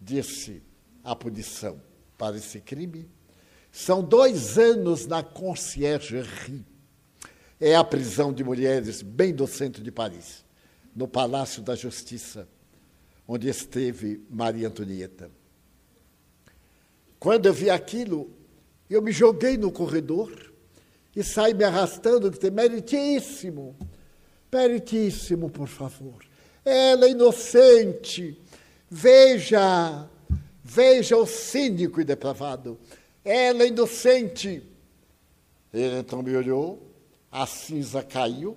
[0.00, 0.62] disse
[1.02, 1.80] a punição
[2.18, 3.08] para esse crime
[3.76, 6.64] são dois anos na conciergerie.
[7.60, 10.46] É a prisão de mulheres bem do centro de Paris,
[10.94, 12.48] no Palácio da Justiça,
[13.26, 15.30] onde esteve Maria Antonieta.
[17.18, 18.30] Quando eu vi aquilo,
[18.88, 20.52] eu me joguei no corredor
[21.14, 23.76] e saí me arrastando, disse, meritíssimo,
[24.50, 26.24] Peritíssimo, por favor.
[26.64, 28.40] Ela é inocente.
[28.88, 30.08] Veja,
[30.62, 32.78] veja o cínico e depravado.
[33.24, 34.62] Ela é inocente.
[35.72, 36.80] Ele então me olhou,
[37.30, 38.56] a cinza caiu,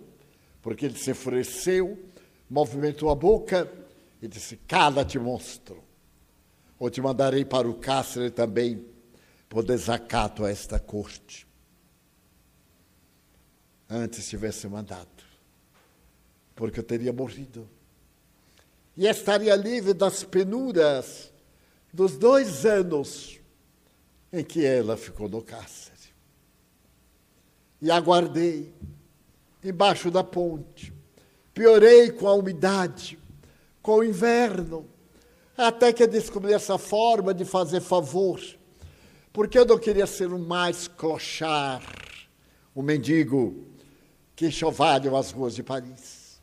[0.61, 1.97] porque ele se enfureceu,
[2.49, 3.69] movimentou a boca
[4.21, 5.83] e disse: Cala-te, monstro,
[6.77, 8.85] ou te mandarei para o cárcere também,
[9.47, 11.47] por desacato a esta corte.
[13.89, 15.29] Antes tivesse mandado
[16.59, 17.69] porque eu teria morrido.
[18.97, 21.31] E estaria livre das penuras
[21.93, 23.39] dos dois anos
[24.31, 25.95] em que ela ficou no cárcere.
[27.81, 28.73] E aguardei
[29.63, 30.93] embaixo da ponte.
[31.53, 33.17] Piorei com a umidade,
[33.81, 34.87] com o inverno,
[35.57, 38.39] até que descobri essa forma de fazer favor,
[39.33, 41.81] porque eu não queria ser um mais clochar,
[42.75, 43.67] um mendigo
[44.35, 46.41] que enxovalha as ruas de Paris.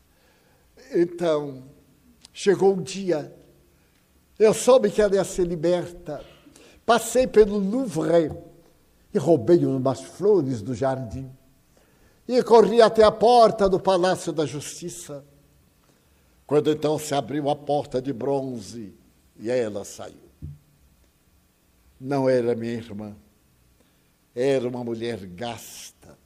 [0.93, 1.63] Então,
[2.31, 3.35] chegou um dia,
[4.37, 6.23] eu soube que ela ia ser liberta,
[6.85, 8.31] passei pelo Louvre
[9.13, 11.31] e roubei umas flores do jardim
[12.27, 15.23] e corri até a porta do Palácio da Justiça.
[16.47, 18.95] Quando então se abriu a porta de bronze
[19.37, 20.15] e ela saiu.
[21.99, 23.17] Não era minha irmã,
[24.33, 26.17] era uma mulher gasta.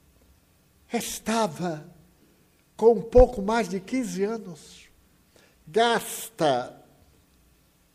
[0.93, 1.89] Estava
[2.77, 4.89] com um pouco mais de 15 anos,
[5.67, 6.79] gasta,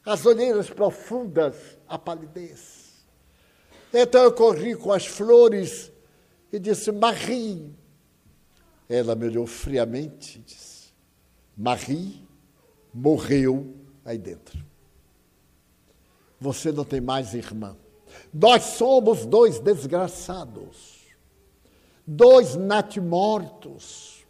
[0.04, 1.54] as olheiras profundas,
[1.86, 3.06] a palidez.
[3.92, 5.92] Então eu corri com as flores
[6.52, 7.72] e disse: Marie,
[8.88, 10.65] ela me olhou friamente e disse:
[11.56, 12.22] Marie
[12.92, 14.64] morreu aí dentro.
[16.38, 17.76] Você não tem mais irmã.
[18.32, 21.04] Nós somos dois desgraçados,
[22.06, 24.26] dois natimortos.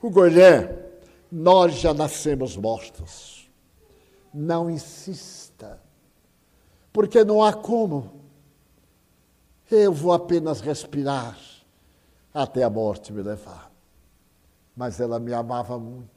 [0.00, 0.90] O Golhé,
[1.30, 3.50] nós já nascemos mortos.
[4.32, 5.80] Não insista,
[6.92, 8.22] porque não há como.
[9.70, 11.38] Eu vou apenas respirar
[12.32, 13.74] até a morte me levar
[14.76, 16.13] mas ela me amava muito.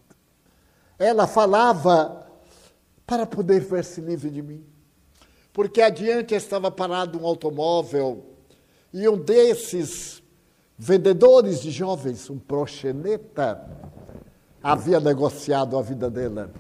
[1.00, 2.28] Ela falava
[3.06, 4.66] para poder ver-se livre de mim.
[5.54, 8.26] Porque adiante estava parado um automóvel
[8.94, 10.22] e um desses
[10.78, 13.68] vendedores de jovens, um proxeneta,
[14.62, 16.52] havia negociado a vida dela.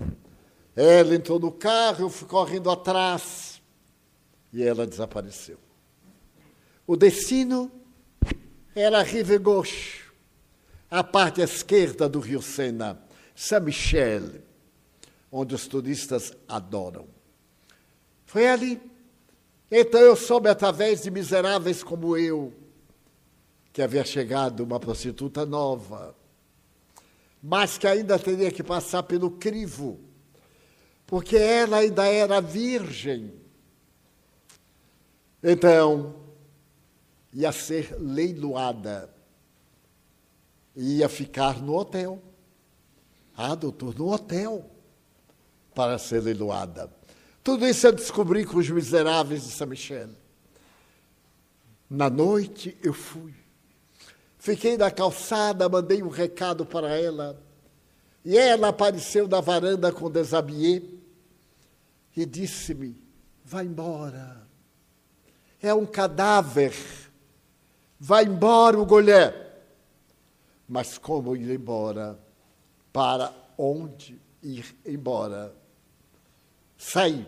[0.75, 3.61] Ela entrou no carro, fui correndo atrás
[4.53, 5.57] e ela desapareceu.
[6.85, 7.71] O destino
[8.75, 10.03] era Rive Gauche
[10.89, 12.97] à parte esquerda do rio Sena,
[13.39, 14.41] Saint-Michel,
[15.31, 17.07] onde os turistas adoram.
[18.25, 18.81] Foi ali.
[19.69, 22.51] Então eu soube através de miseráveis como eu,
[23.71, 26.15] que havia chegado uma prostituta nova,
[27.43, 29.99] mas que ainda teria que passar pelo crivo,
[31.05, 33.33] porque ela ainda era virgem.
[35.43, 36.15] Então,
[37.31, 39.15] ia ser leiloada
[40.77, 42.21] ia ficar no hotel.
[43.39, 44.65] Ah, doutor, no hotel,
[45.75, 46.91] para ser leiloada.
[47.43, 50.09] Tudo isso eu descobri com os miseráveis de São Michel.
[51.88, 53.35] Na noite eu fui.
[54.39, 57.39] Fiquei na calçada, mandei um recado para ela.
[58.25, 60.81] E ela apareceu na varanda com Desabier
[62.15, 62.97] e disse-me:
[63.45, 64.47] Vai embora.
[65.61, 66.73] É um cadáver.
[67.99, 69.33] Vai embora golé.
[70.67, 72.19] Mas como ir embora?
[72.97, 75.53] Para onde ir embora?
[76.75, 77.27] Saí.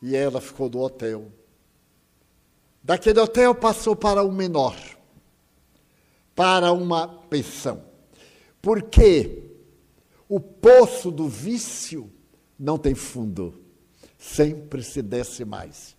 [0.00, 1.30] E ela ficou no hotel.
[2.82, 4.74] Daquele hotel passou para um menor,
[6.34, 7.84] para uma pensão.
[8.62, 9.42] Porque
[10.26, 12.10] o poço do vício
[12.58, 13.60] não tem fundo,
[14.16, 15.94] sempre se desce mais.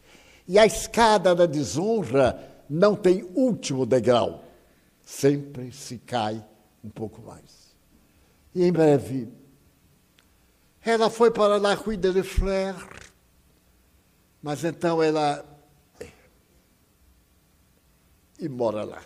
[0.47, 4.43] E a escada da desonra não tem último degrau
[5.05, 6.43] sempre se cai
[6.83, 7.56] um pouco mais.
[8.59, 9.31] Em breve,
[10.81, 12.75] ela foi para La Rue de Fleur,
[14.41, 15.45] mas então ela.
[15.99, 16.07] É,
[18.39, 19.03] e mora lá,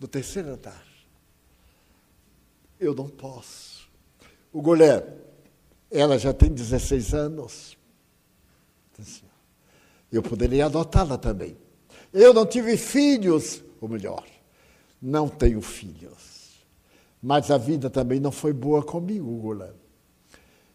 [0.00, 0.84] no terceiro andar.
[2.80, 3.88] Eu não posso.
[4.52, 5.06] O Golé,
[5.88, 7.78] ela já tem 16 anos.
[10.10, 11.56] Eu poderia adotá-la também.
[12.12, 14.26] Eu não tive filhos, ou melhor,
[15.00, 16.33] não tenho filhos.
[17.26, 19.74] Mas a vida também não foi boa comigo, Gula.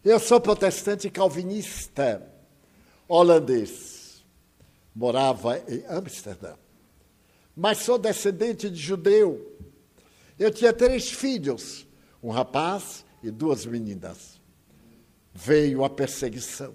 [0.03, 2.27] Eu sou protestante calvinista,
[3.07, 4.25] holandês.
[4.95, 6.55] Morava em Amsterdã.
[7.55, 9.55] Mas sou descendente de judeu.
[10.39, 11.85] Eu tinha três filhos,
[12.23, 14.41] um rapaz e duas meninas.
[15.31, 16.73] Veio a perseguição.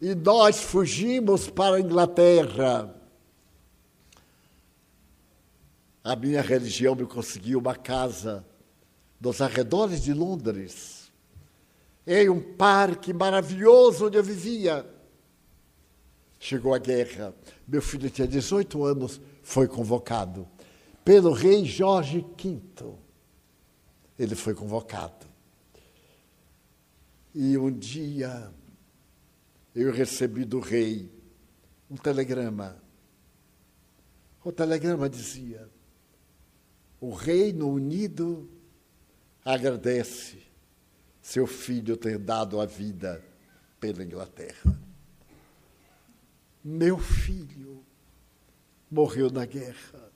[0.00, 2.92] E nós fugimos para a Inglaterra
[6.02, 8.44] a minha religião me conseguiu uma casa
[9.20, 11.10] nos arredores de Londres,
[12.06, 14.86] em um parque maravilhoso onde eu vivia.
[16.38, 17.34] Chegou a guerra.
[17.66, 20.48] Meu filho tinha 18 anos, foi convocado
[21.08, 22.60] pelo rei Jorge V.
[24.18, 25.26] Ele foi convocado.
[27.34, 28.52] E um dia
[29.74, 31.10] eu recebi do rei
[31.90, 32.76] um telegrama.
[34.44, 35.66] O telegrama dizia:
[37.00, 38.46] O Reino Unido
[39.48, 40.36] agradece
[41.22, 43.24] seu filho ter dado a vida
[43.80, 44.78] pela Inglaterra.
[46.62, 47.82] Meu filho
[48.90, 50.12] morreu na guerra.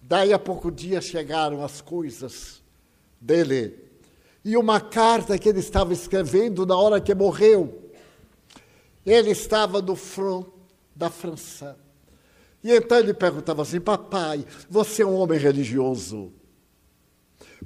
[0.00, 2.62] Daí a pouco dia chegaram as coisas
[3.20, 3.84] dele
[4.42, 7.90] e uma carta que ele estava escrevendo na hora que morreu.
[9.04, 10.46] Ele estava no front
[10.96, 11.78] da França.
[12.64, 16.32] E então ele perguntava assim: Papai, você é um homem religioso.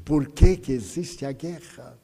[0.05, 1.99] Por que, que existe a guerra?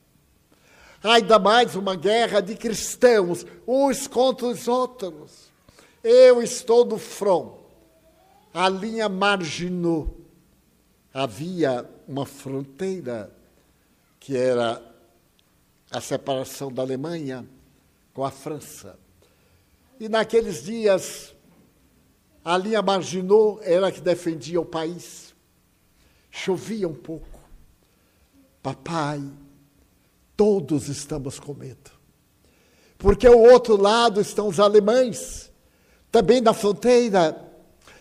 [1.03, 5.51] Ainda mais uma guerra de cristãos, uns contra os outros.
[6.03, 7.53] Eu estou no front.
[8.53, 10.17] A linha marginou.
[11.13, 13.33] Havia uma fronteira
[14.19, 14.83] que era
[15.91, 17.49] a separação da Alemanha
[18.13, 18.99] com a França.
[20.01, 21.35] E naqueles dias,
[22.45, 25.35] a linha marginou era que defendia o país.
[26.31, 27.38] Chovia um pouco.
[28.69, 29.23] Papai,
[30.37, 31.91] todos estamos com medo.
[32.99, 35.51] Porque ao outro lado estão os alemães,
[36.13, 37.51] também na fronteira,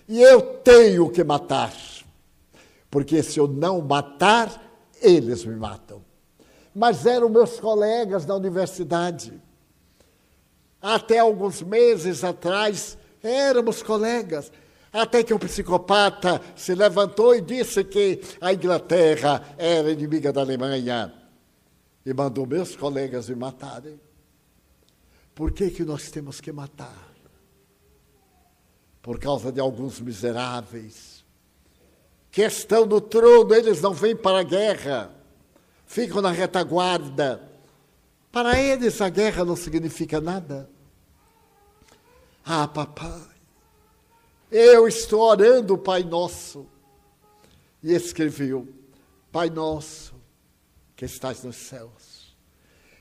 [0.09, 1.73] e eu tenho que matar.
[2.91, 4.61] Porque se eu não matar,
[5.01, 6.03] eles me matam.
[6.75, 9.41] Mas eram meus colegas da universidade.
[10.81, 14.51] Até alguns meses atrás, éramos colegas.
[14.91, 21.13] Até que um psicopata se levantou e disse que a Inglaterra era inimiga da Alemanha
[22.05, 23.99] e mandou meus colegas me matarem.
[25.35, 27.13] Por que, que nós temos que matar?
[29.01, 31.17] Por causa de alguns miseráveis
[32.31, 35.11] que estão no trono, eles não vêm para a guerra,
[35.85, 37.41] ficam na retaguarda.
[38.31, 40.69] Para eles a guerra não significa nada.
[42.45, 43.36] Ah, papai,
[44.51, 46.65] eu estou orando o Pai Nosso.
[47.83, 48.67] E escreveu:
[49.31, 50.15] Pai Nosso,
[50.95, 52.35] que estás nos céus,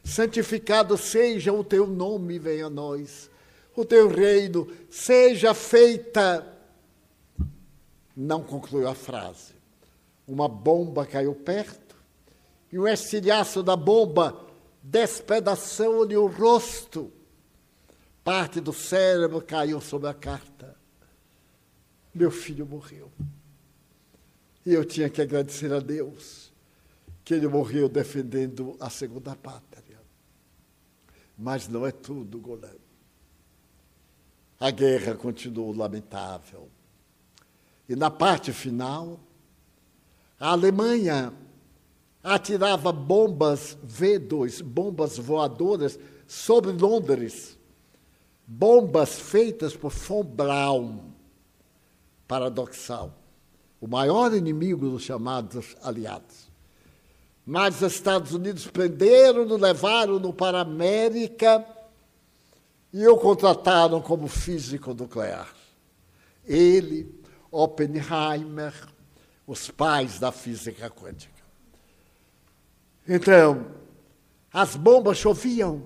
[0.05, 3.31] santificado seja o teu nome, venha a nós,
[3.75, 6.53] o teu reino, seja feita.
[8.17, 9.55] Não concluiu a frase.
[10.27, 11.95] Uma bomba caiu perto
[12.73, 14.45] e o estilhaço da bomba
[14.83, 17.13] despedaçou-lhe o rosto.
[18.25, 20.76] Parte do cérebro caiu sobre a carta
[22.17, 23.13] meu filho morreu.
[24.65, 26.53] E eu tinha que agradecer a Deus
[27.25, 30.01] que ele morreu defendendo a segunda pátria.
[31.37, 32.71] Mas não é tudo, Golã.
[34.59, 36.69] A guerra continuou lamentável.
[37.89, 39.21] E na parte final,
[40.41, 41.33] a Alemanha
[42.23, 47.57] atirava bombas V2, bombas voadoras, sobre Londres.
[48.47, 51.16] Bombas feitas por von Braun
[52.27, 53.13] paradoxal.
[53.81, 56.47] O maior inimigo dos chamados aliados.
[57.45, 61.65] Mas os Estados Unidos prenderam-no, levaram-no para a América
[62.93, 65.49] e o contrataram como físico nuclear.
[66.45, 67.15] Ele,
[67.51, 68.75] Oppenheimer,
[69.47, 71.37] os pais da física quântica.
[73.07, 73.67] Então,
[74.53, 75.85] as bombas choviam.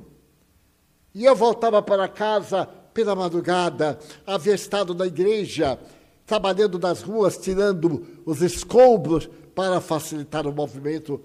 [1.14, 2.64] E eu voltava para casa
[2.94, 5.78] pela madrugada, havia estado na igreja
[6.30, 11.20] trabalhando nas ruas, tirando os escombros para facilitar o movimento,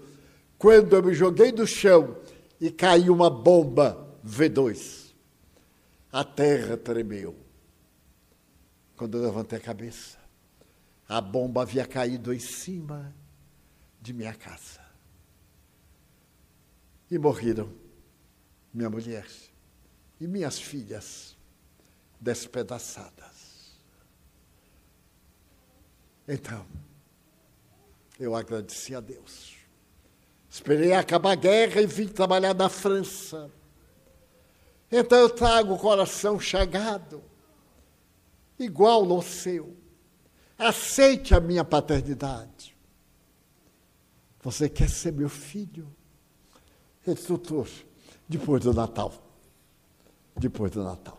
[0.58, 2.16] quando eu me joguei no chão
[2.60, 5.14] e caiu uma bomba V2.
[6.10, 7.36] A terra tremeu.
[8.96, 10.18] Quando eu levantei a cabeça,
[11.08, 13.14] a bomba havia caído em cima
[14.02, 14.80] de minha casa.
[17.08, 17.72] E morreram
[18.74, 19.28] minha mulher
[20.20, 21.36] e minhas filhas
[22.20, 23.25] despedaçadas.
[26.28, 26.66] Então,
[28.18, 29.54] eu agradeci a Deus.
[30.48, 33.50] Esperei acabar a guerra e vim trabalhar na França.
[34.90, 37.22] Então eu trago o coração chagado,
[38.58, 39.76] igual no seu.
[40.58, 42.74] Aceite a minha paternidade.
[44.42, 45.94] Você quer ser meu filho?
[47.06, 47.68] Ele doutor,
[48.28, 49.12] depois do Natal.
[50.36, 51.18] Depois do Natal.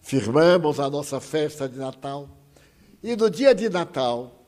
[0.00, 2.37] Firmamos a nossa festa de Natal.
[3.02, 4.44] E no dia de Natal,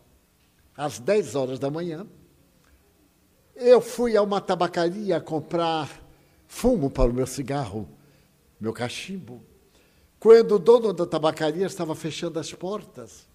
[0.77, 2.07] às 10 horas da manhã,
[3.55, 6.03] eu fui a uma tabacaria comprar
[6.47, 7.89] fumo para o meu cigarro,
[8.59, 9.45] meu cachimbo,
[10.19, 13.29] quando o dono da tabacaria estava fechando as portas.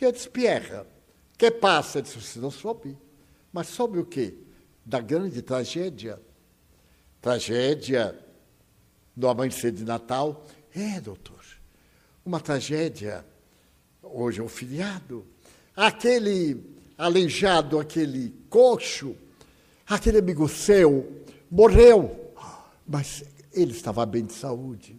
[0.00, 0.84] E eu disse, Pierre,
[1.36, 1.98] que passa?
[1.98, 2.96] Ele disse, você não soube.
[3.52, 4.34] Mas soube o quê?
[4.84, 6.20] Da grande tragédia.
[7.20, 8.18] Tragédia
[9.14, 10.44] do amanhecer de Natal.
[10.74, 11.44] É, doutor.
[12.24, 13.24] uma tragédia.
[14.12, 15.24] Hoje é o filiado.
[15.76, 16.62] Aquele
[16.96, 19.14] aleijado, aquele coxo,
[19.86, 22.32] aquele amigo seu, morreu.
[22.86, 24.98] Mas ele estava bem de saúde.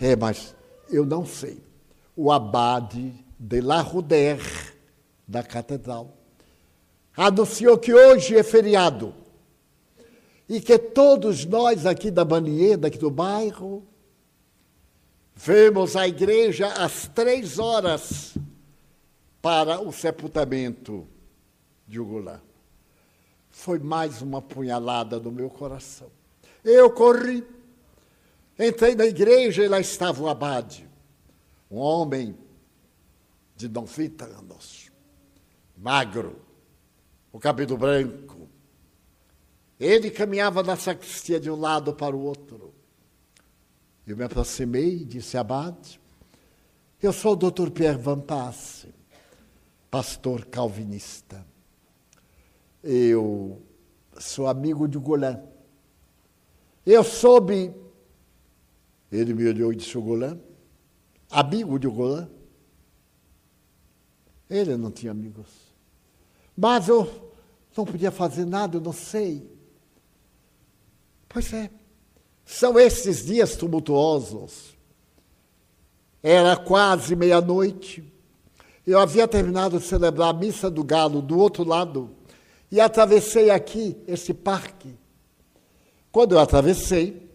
[0.00, 0.54] É, mas
[0.88, 1.62] eu não sei.
[2.16, 4.72] O abade de La Roudère,
[5.26, 6.16] da catedral,
[7.16, 9.14] anunciou que hoje é feriado
[10.48, 13.86] e que todos nós aqui da Banieda, aqui do bairro,
[15.42, 18.36] vemos a igreja às três horas
[19.40, 21.08] para o sepultamento
[21.88, 22.42] de Ugulã.
[23.48, 26.10] Foi mais uma punhalada no meu coração.
[26.62, 27.42] Eu corri,
[28.58, 30.86] entrei na igreja e lá estava o abade,
[31.70, 32.36] um homem
[33.56, 34.90] de 90 anos,
[35.74, 36.36] magro,
[37.32, 38.46] o cabelo branco.
[39.78, 42.74] Ele caminhava na sacristia de um lado para o outro.
[44.06, 46.00] Eu me aproximei e disse, abade,
[47.02, 48.92] eu sou o doutor Pierre Van Passe,
[49.90, 51.46] pastor calvinista.
[52.82, 53.62] Eu
[54.18, 55.42] sou amigo de Golan.
[56.84, 57.74] Eu soube,
[59.12, 60.38] ele me olhou e disse, o Golan,
[61.30, 62.28] amigo de Golan.
[64.48, 65.46] Ele não tinha amigos.
[66.56, 67.32] Mas eu
[67.76, 69.48] não podia fazer nada, eu não sei.
[71.28, 71.70] Pois é,
[72.50, 74.76] são esses dias tumultuosos.
[76.20, 78.04] Era quase meia-noite.
[78.84, 82.10] Eu havia terminado de celebrar a missa do galo do outro lado
[82.68, 84.98] e atravessei aqui esse parque.
[86.10, 87.30] Quando eu atravessei,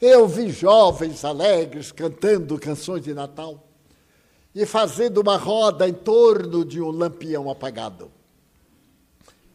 [0.00, 3.64] eu vi jovens alegres cantando canções de Natal
[4.52, 8.10] e fazendo uma roda em torno de um lampião apagado.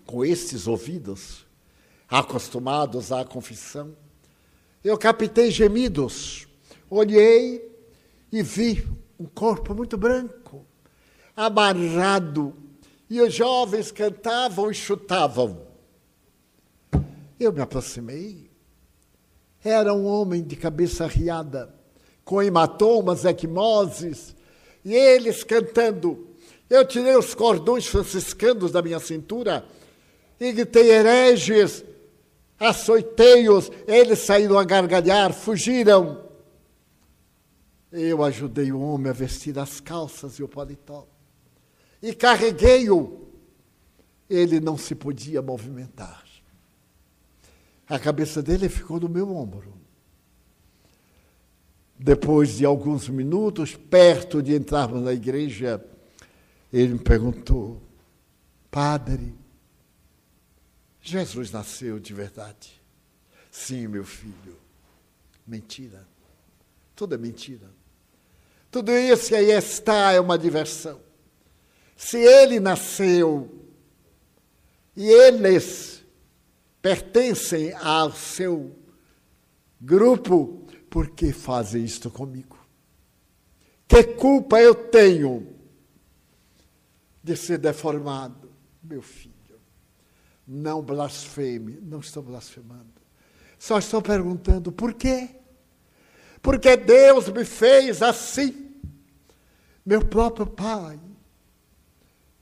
[0.05, 1.45] Com estes ouvidos,
[2.07, 3.93] acostumados à confissão,
[4.83, 6.47] eu captei gemidos,
[6.89, 7.69] olhei
[8.31, 8.87] e vi
[9.19, 10.65] um corpo muito branco,
[11.35, 12.53] amarrado,
[13.09, 15.65] e os jovens cantavam e chutavam.
[17.39, 18.49] Eu me aproximei.
[19.63, 21.73] Era um homem de cabeça riada,
[22.23, 24.35] com hematomas, equimoses,
[24.83, 26.27] e eles cantando.
[26.69, 29.65] Eu tirei os cordões franciscanos da minha cintura
[30.39, 31.83] e gritei hereges,
[32.59, 33.71] açoiteios.
[33.87, 36.25] Eles saíram a gargalhar, fugiram.
[37.91, 41.07] Eu ajudei o homem a vestir as calças e o paletó.
[42.01, 43.27] E carreguei-o.
[44.29, 46.27] Ele não se podia movimentar.
[47.87, 49.73] A cabeça dele ficou no meu ombro.
[51.97, 55.83] Depois de alguns minutos, perto de entrarmos na igreja,
[56.71, 57.81] ele me perguntou:
[58.69, 59.33] Padre,
[61.09, 62.81] Jesus nasceu de verdade?
[63.49, 64.57] Sim, meu filho.
[65.45, 66.05] Mentira.
[66.93, 67.69] Tudo é mentira.
[68.69, 70.99] Tudo isso que aí está é uma diversão.
[71.95, 73.49] Se ele nasceu
[74.97, 76.03] e eles
[76.81, 78.75] pertencem ao seu
[79.79, 82.57] grupo, por que fazem isto comigo?
[83.87, 85.55] Que culpa eu tenho
[87.23, 88.51] de ser deformado?
[88.83, 89.36] Meu filho,
[90.47, 92.85] não blasfeme, não estou blasfemando.
[93.59, 95.29] Só estou perguntando por quê?
[96.41, 98.75] Porque Deus me fez assim.
[99.85, 100.99] Meu próprio pai,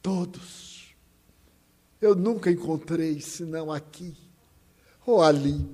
[0.02, 0.96] todos.
[2.02, 4.16] Eu nunca encontrei senão aqui
[5.06, 5.68] ou ali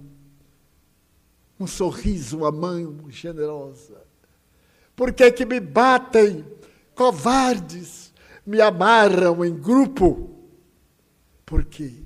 [1.60, 4.02] um sorriso, uma mão generosa.
[4.96, 6.46] Por que que me batem,
[6.96, 8.14] covardes,
[8.46, 10.30] me amarram em grupo?
[11.46, 12.01] Porque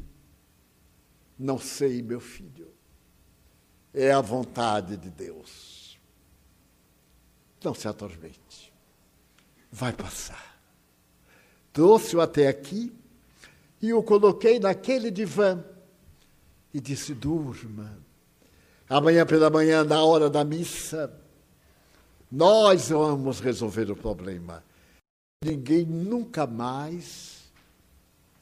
[1.38, 2.68] não sei, meu filho.
[3.94, 6.00] É a vontade de Deus.
[7.64, 8.74] Não se atormente.
[9.72, 10.60] Vai passar.
[11.72, 12.94] Trouxe-o até aqui
[13.82, 15.64] e o coloquei naquele divã
[16.74, 17.98] e disse: durma
[18.88, 21.12] Amanhã pela manhã, na hora da missa,
[22.32, 24.64] nós vamos resolver o problema.
[25.44, 27.52] Ninguém nunca mais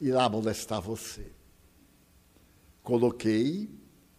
[0.00, 1.26] irá molestar você.
[2.84, 3.70] Coloquei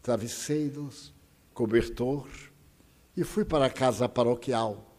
[0.01, 1.13] travesseiros,
[1.53, 2.27] cobertor
[3.15, 4.97] e fui para a casa paroquial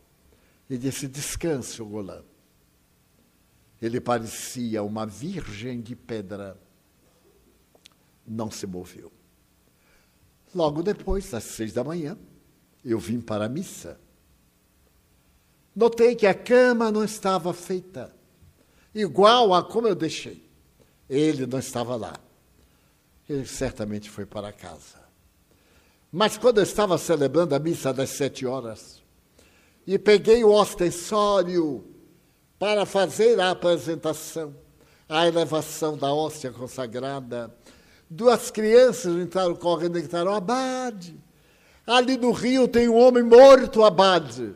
[0.71, 2.23] e disse: Descanse, o Golã.
[3.83, 6.57] Ele parecia uma virgem de pedra.
[8.25, 9.13] Não se moveu.
[10.55, 12.17] Logo depois, às seis da manhã,
[12.85, 14.01] eu vim para a missa.
[15.75, 18.15] Notei que a cama não estava feita,
[18.95, 20.49] igual a como eu deixei.
[21.09, 22.26] Ele não estava lá.
[23.29, 25.05] Ele certamente foi para casa.
[26.13, 29.03] Mas quando eu estava celebrando a missa das sete horas,
[29.87, 31.85] e peguei o ostensório
[32.59, 34.55] para fazer a apresentação,
[35.09, 37.55] a elevação da hóstia consagrada.
[38.11, 41.17] Duas crianças entraram correndo e gritaram: Abade,
[41.87, 44.55] ali no rio tem um homem morto, Abade.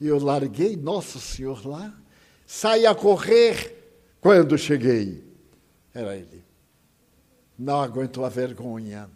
[0.00, 1.94] E eu larguei Nosso Senhor lá,
[2.46, 3.72] saí a correr.
[4.20, 5.22] Quando cheguei,
[5.94, 6.44] era ele.
[7.58, 9.08] Não aguentou a vergonha.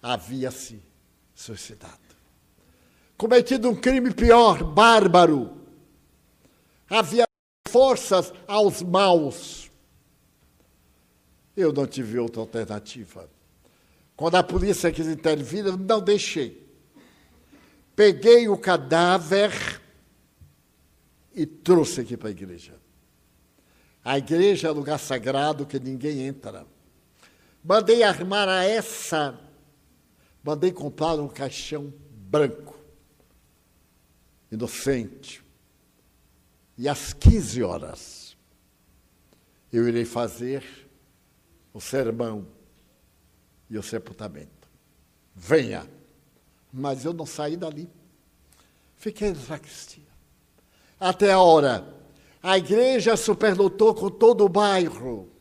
[0.00, 0.82] Havia-se
[1.34, 1.98] suicidado.
[3.16, 5.60] Cometido um crime pior, bárbaro.
[6.88, 7.24] Havia
[7.68, 9.70] forças aos maus.
[11.56, 13.28] Eu não tive outra alternativa.
[14.16, 16.66] Quando a polícia quis intervir, eu não deixei.
[17.94, 19.80] Peguei o cadáver
[21.34, 22.74] e trouxe aqui para a igreja.
[24.04, 26.66] A igreja é lugar sagrado que ninguém entra.
[27.64, 29.38] Mandei armar a essa,
[30.42, 32.76] mandei comprar um caixão branco,
[34.50, 35.44] inocente.
[36.76, 38.36] E às 15 horas,
[39.72, 40.64] eu irei fazer
[41.72, 42.46] o sermão
[43.70, 44.68] e o sepultamento.
[45.34, 45.88] Venha.
[46.72, 47.88] Mas eu não saí dali.
[48.96, 50.04] Fiquei na sacristia.
[50.98, 51.86] Até a hora.
[52.42, 55.31] A igreja superlotou com todo o bairro.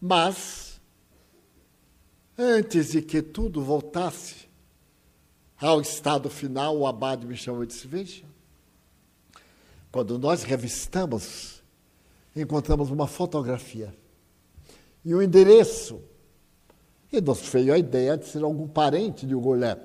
[0.00, 0.80] Mas,
[2.36, 4.48] antes de que tudo voltasse
[5.60, 8.24] ao estado final, o abade me chamou e disse: Veja,
[9.90, 11.62] quando nós revistamos,
[12.34, 13.94] encontramos uma fotografia
[15.04, 16.00] e um endereço.
[17.10, 19.78] E nos veio a ideia de ser algum parente de Ugolé.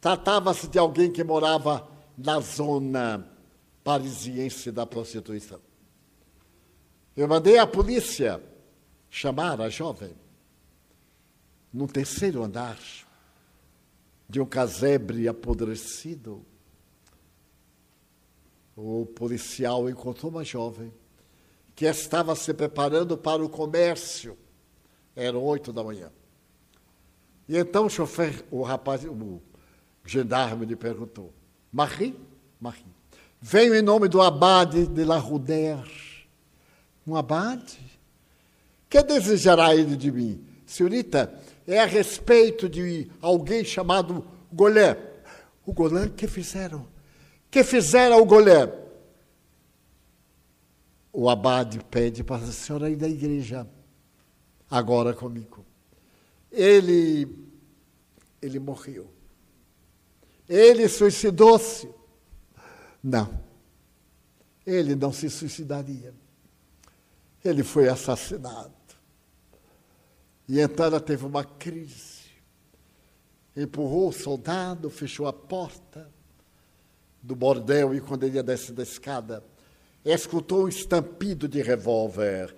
[0.00, 3.26] Tratava-se de alguém que morava na zona
[3.82, 5.58] parisiense da prostituição.
[7.16, 8.40] Eu mandei a polícia
[9.10, 10.14] chamar a jovem
[11.72, 12.78] no terceiro andar
[14.28, 16.44] de um casebre apodrecido.
[18.76, 20.92] O policial encontrou uma jovem
[21.74, 24.38] que estava se preparando para o comércio.
[25.16, 26.10] Eram oito da manhã.
[27.48, 29.42] E então o chofer, o rapaz, o
[30.04, 31.34] gendarme lhe perguntou:
[31.72, 32.16] Marie?
[32.60, 32.84] Marie.
[33.40, 35.90] Venho em nome do abade de La Roudère.
[37.06, 37.89] Um abade?
[38.90, 40.44] Que desejará ele de mim?
[40.66, 41.32] Senhorita,
[41.64, 44.98] é a respeito de alguém chamado Golé.
[45.64, 46.88] O Golé que fizeram?
[47.48, 48.68] Que fizeram o Golé?
[51.12, 53.64] O abade pede para a senhora ir da igreja
[54.68, 55.64] agora comigo.
[56.50, 57.28] Ele,
[58.42, 59.08] ele morreu.
[60.48, 61.88] Ele suicidou-se.
[63.00, 63.40] Não.
[64.66, 66.12] Ele não se suicidaria.
[67.44, 68.79] Ele foi assassinado.
[70.50, 72.24] E então ela teve uma crise.
[73.56, 76.10] Empurrou o soldado, fechou a porta
[77.22, 79.44] do bordel e quando ele ia descer da escada,
[80.04, 82.52] escutou um estampido de revólver.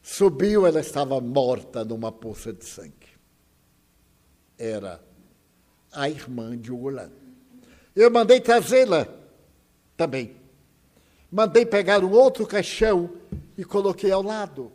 [0.00, 3.08] Subiu, ela estava morta numa poça de sangue.
[4.56, 5.02] Era
[5.90, 7.10] a irmã de Ugolan.
[7.96, 9.08] Eu mandei trazê-la
[9.96, 10.36] também.
[11.32, 13.10] Mandei pegar um outro caixão
[13.58, 14.70] e coloquei ao lado.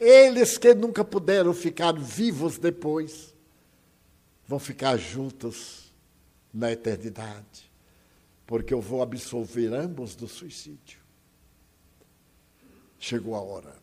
[0.00, 3.34] Eles que nunca puderam ficar vivos depois,
[4.46, 5.92] vão ficar juntos
[6.54, 7.70] na eternidade,
[8.46, 11.00] porque eu vou absolver ambos do suicídio.
[12.98, 13.76] Chegou a hora.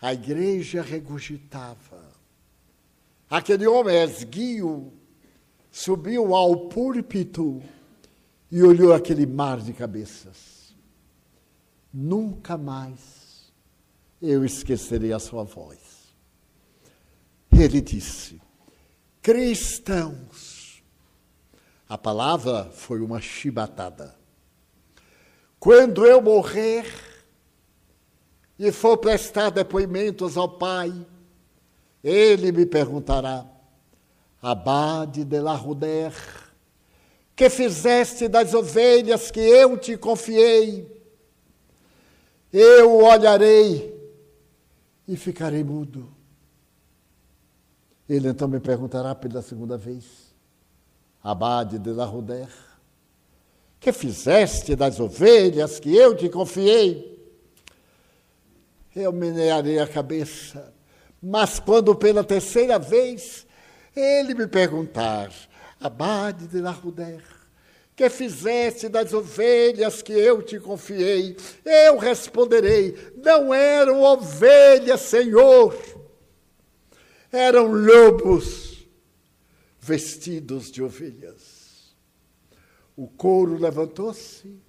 [0.00, 2.12] A igreja regurgitava.
[3.30, 4.92] Aquele homem esguio
[5.70, 7.62] subiu ao púlpito
[8.50, 10.74] e olhou aquele mar de cabeças.
[11.92, 13.21] Nunca mais
[14.22, 15.78] eu esquecerei a sua voz.
[17.50, 18.40] Ele disse:
[19.20, 20.82] Cristãos.
[21.88, 24.16] A palavra foi uma chibatada.
[25.60, 26.86] Quando eu morrer
[28.58, 30.90] e for prestar depoimentos ao Pai,
[32.02, 33.44] ele me perguntará:
[34.40, 36.14] Abade de la Ruder,
[37.36, 40.90] que fizeste das ovelhas que eu te confiei?
[42.52, 43.91] Eu olharei
[45.06, 46.08] e ficarei mudo.
[48.08, 50.34] Ele então me perguntará pela segunda vez,
[51.22, 52.48] Abade de la Ruder,
[53.78, 57.10] que fizeste das ovelhas que eu te confiei?
[58.94, 60.72] Eu menearei a cabeça,
[61.22, 63.46] mas quando pela terceira vez
[63.94, 65.32] ele me perguntar,
[65.80, 67.22] Abade de la Ruder,
[68.02, 71.36] que fizeste das ovelhas que eu te confiei?
[71.64, 75.76] Eu responderei: não eram ovelhas, Senhor,
[77.30, 78.72] eram lobos.
[79.84, 81.96] vestidos de ovelhas.
[82.96, 84.60] O couro levantou-se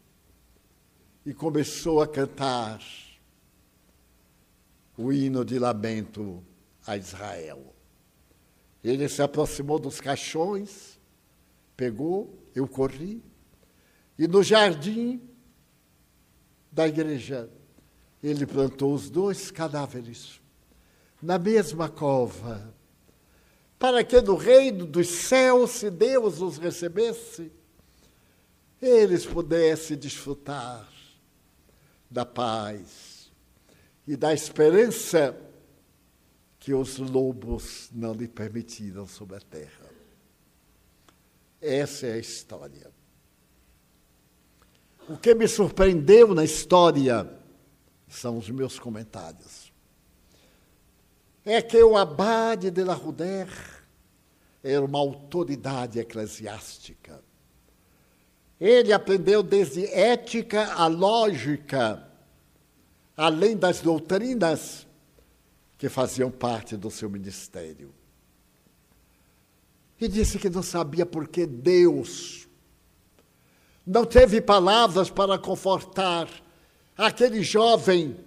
[1.23, 2.81] e começou a cantar
[4.97, 6.43] o hino de lamento
[6.85, 7.75] a Israel.
[8.83, 10.99] Ele se aproximou dos caixões,
[11.77, 13.23] pegou, eu corri,
[14.17, 15.21] e no jardim
[16.71, 17.49] da igreja
[18.21, 20.41] ele plantou os dois cadáveres
[21.21, 22.73] na mesma cova,
[23.79, 27.51] para que no reino dos céus, se Deus os recebesse,
[28.81, 30.89] eles pudessem desfrutar
[32.09, 33.31] da paz
[34.07, 35.35] e da esperança
[36.59, 39.82] que os lobos não lhe permitiram sobre a terra.
[41.63, 42.91] Essa é a história.
[45.07, 47.29] O que me surpreendeu na história
[48.05, 49.71] são os meus comentários.
[51.45, 53.47] É que o abade de la Ruder
[54.61, 57.23] era uma autoridade eclesiástica.
[58.59, 62.05] Ele aprendeu desde ética a lógica,
[63.15, 64.85] além das doutrinas
[65.77, 67.93] que faziam parte do seu ministério.
[69.99, 72.47] E disse que não sabia por que Deus
[73.85, 76.27] não teve palavras para confortar
[76.97, 78.17] aquele jovem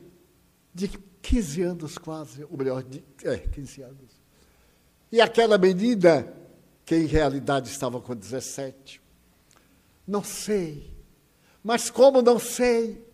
[0.72, 0.88] de
[1.22, 4.22] 15 anos quase, ou melhor, de, é, 15 anos.
[5.10, 6.32] E aquela menina,
[6.84, 9.00] que em realidade estava com 17.
[10.06, 10.94] Não sei.
[11.64, 13.04] Mas como não sei?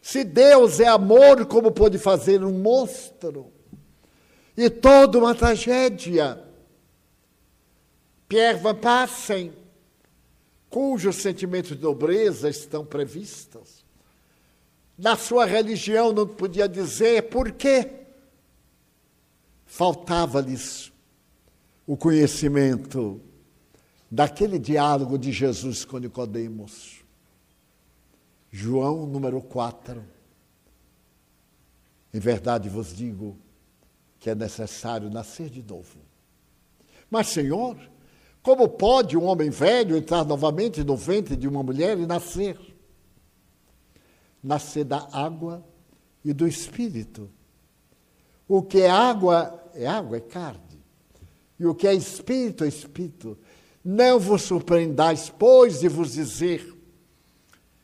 [0.00, 3.52] Se Deus é amor, como pode fazer um monstro?
[4.56, 6.38] e toda uma tragédia.
[8.30, 9.52] Pierre Van Passen,
[10.70, 13.84] cujos sentimentos de nobreza estão previstos,
[14.96, 17.90] na sua religião não podia dizer por quê.
[19.66, 20.92] Faltava-lhes
[21.84, 23.20] o conhecimento
[24.08, 27.02] daquele diálogo de Jesus com Nicodemos.
[28.48, 30.04] João número 4.
[32.14, 33.36] Em verdade vos digo,
[34.20, 35.98] que é necessário nascer de novo.
[37.10, 37.89] Mas, Senhor,
[38.42, 42.58] como pode um homem velho entrar novamente no ventre de uma mulher e nascer?
[44.42, 45.64] Nascer da água
[46.24, 47.30] e do espírito.
[48.48, 50.80] O que é água é água, é carne.
[51.58, 53.38] E o que é espírito é espírito.
[53.84, 56.76] Não vos surpreendais, pois, de vos dizer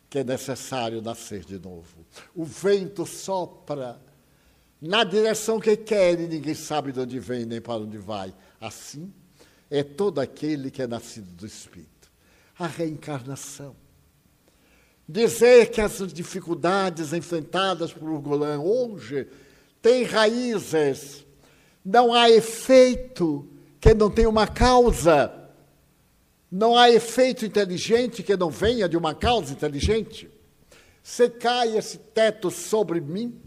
[0.09, 2.07] que é necessário nascer de novo.
[2.35, 4.01] O vento sopra
[4.81, 8.35] na direção que quer e ninguém sabe de onde vem nem para onde vai.
[8.59, 9.13] Assim
[9.71, 12.11] é todo aquele que é nascido do Espírito.
[12.59, 13.75] A reencarnação.
[15.09, 19.29] Dizer que as dificuldades enfrentadas por Urgolã hoje
[19.81, 21.25] têm raízes,
[21.85, 23.49] não há efeito
[23.81, 25.33] que não tenha uma causa.
[26.51, 30.29] Não há efeito inteligente que não venha de uma causa inteligente.
[31.03, 33.41] Se cai esse teto sobre mim,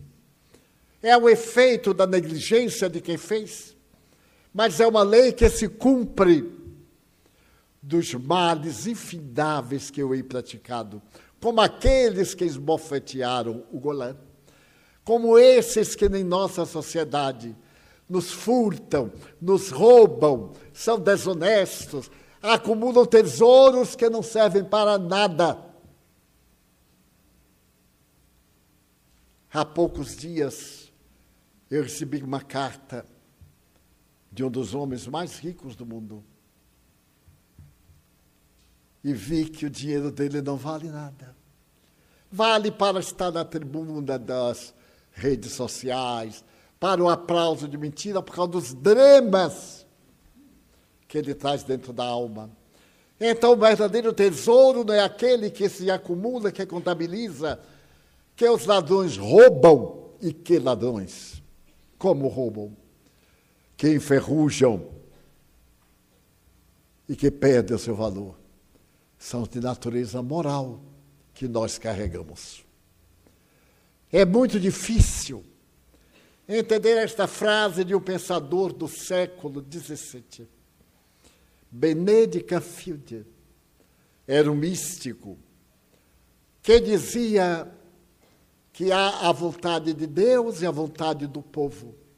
[1.02, 3.76] é o efeito da negligência de quem fez,
[4.54, 6.58] mas é uma lei que se cumpre
[7.82, 11.02] dos males infindáveis que eu hei praticado,
[11.42, 14.16] como aqueles que esbofetearam o Golã,
[15.04, 17.56] como esses que em nossa sociedade
[18.08, 25.58] nos furtam, nos roubam, são desonestos, acumulam tesouros que não servem para nada.
[29.52, 30.92] Há poucos dias,
[31.72, 33.06] eu recebi uma carta
[34.32, 36.24] de um dos homens mais ricos do mundo.
[39.04, 41.36] E vi que o dinheiro dele não vale nada.
[42.32, 44.74] Vale para estar na tribuna das
[45.12, 46.44] redes sociais,
[46.80, 49.86] para o aplauso de mentira, por causa dos dramas
[51.08, 52.50] que ele traz dentro da alma.
[53.20, 57.60] Então, o verdadeiro tesouro não é aquele que se acumula, que contabiliza,
[58.36, 61.42] que os ladrões roubam e que ladrões
[61.98, 62.72] como roubam,
[63.80, 64.92] que enferrujam
[67.08, 68.38] e que perdem o seu valor.
[69.18, 70.82] São de natureza moral
[71.34, 72.66] que nós carregamos.
[74.12, 75.46] É muito difícil
[76.46, 80.46] entender esta frase de um pensador do século XVII.
[81.72, 83.26] Benedict Field
[84.28, 85.38] era um místico
[86.62, 87.66] que dizia
[88.74, 92.09] que há a vontade de Deus e a vontade do povo.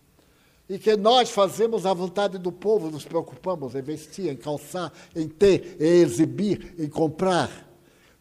[0.71, 5.27] E que nós fazemos a vontade do povo, nos preocupamos em vestir, em calçar, em
[5.27, 7.69] ter, em exibir, em comprar.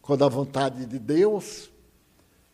[0.01, 1.71] Quando a vontade de Deus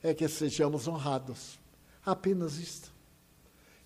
[0.04, 1.58] é que sejamos honrados.
[2.06, 2.94] Apenas isto.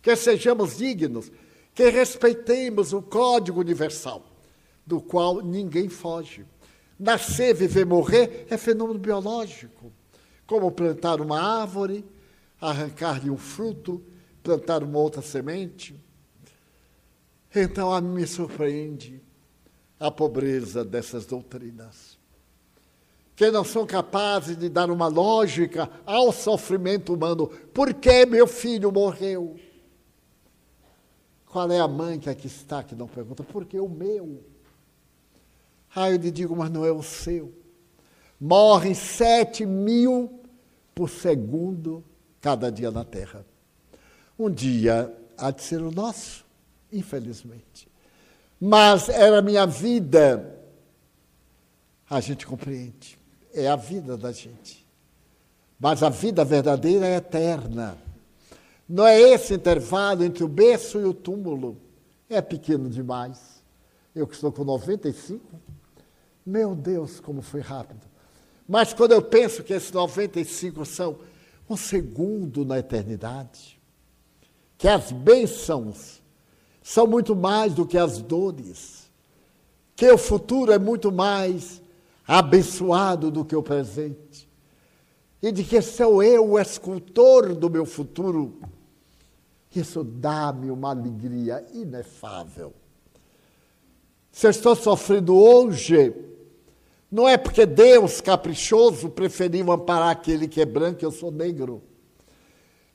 [0.02, 1.32] Que sejamos dignos,
[1.74, 4.26] que respeitemos o código universal.
[4.86, 6.46] do qual ninguém foge.
[7.00, 9.94] Nascer, viver, morrer é fenômeno biológico.
[10.46, 12.04] Como plantar uma árvore,
[12.60, 14.04] arrancar-lhe um fruto,
[14.44, 15.96] plantar uma outra semente.
[17.54, 19.22] Então a mim me surpreende
[20.00, 22.18] a pobreza dessas doutrinas,
[23.36, 27.48] que não são capazes de dar uma lógica ao sofrimento humano.
[27.48, 29.60] Por que meu filho morreu?
[31.46, 33.44] Qual é a mãe que aqui está que não pergunta?
[33.44, 34.42] Por que o meu?
[35.94, 37.54] Ah, eu lhe digo, mas não é o seu.
[38.40, 40.40] Morrem sete mil
[40.96, 42.04] por segundo
[42.40, 43.46] cada dia na Terra.
[44.42, 46.44] Um dia há de ser o nosso,
[46.92, 47.88] infelizmente.
[48.60, 50.60] Mas era minha vida.
[52.10, 53.20] A gente compreende.
[53.54, 54.84] É a vida da gente.
[55.80, 57.96] Mas a vida verdadeira é eterna.
[58.90, 61.78] Não é esse intervalo entre o berço e o túmulo.
[62.28, 63.62] É pequeno demais.
[64.16, 65.46] Eu que estou com 95,
[66.44, 68.02] meu Deus, como foi rápido.
[68.68, 71.20] Mas quando eu penso que esses 95 são
[71.70, 73.80] um segundo na eternidade,
[74.82, 76.24] que as bênçãos
[76.82, 79.12] são muito mais do que as dores,
[79.96, 81.80] que o futuro é muito mais
[82.26, 84.50] abençoado do que o presente,
[85.40, 88.60] e de que sou eu o escultor do meu futuro,
[89.76, 92.74] isso dá-me uma alegria inefável.
[94.32, 96.12] Se eu estou sofrendo hoje,
[97.12, 101.84] não é porque Deus, caprichoso, preferiu amparar aquele que é branco e eu sou negro,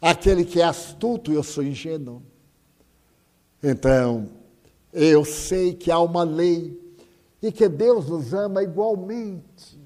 [0.08, 2.22] aquele que é astuto eu sou ingênuo.
[3.62, 4.28] Então,
[4.92, 6.80] eu sei que há uma lei
[7.42, 9.80] e que Deus nos ama igualmente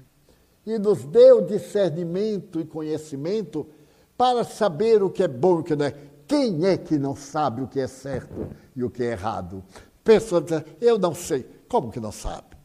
[0.65, 3.67] e nos deu discernimento e conhecimento
[4.15, 5.95] para saber o que é bom e o que não é.
[6.27, 9.63] Quem é que não sabe o que é certo e o que é errado?
[10.03, 11.45] Pessoa diz, eu não sei.
[11.67, 12.55] Como que não sabe?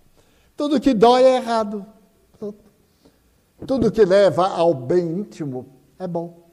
[0.55, 1.87] Tudo que dói é errado.
[3.67, 5.67] Tudo que leva ao bem íntimo
[5.99, 6.46] é bom.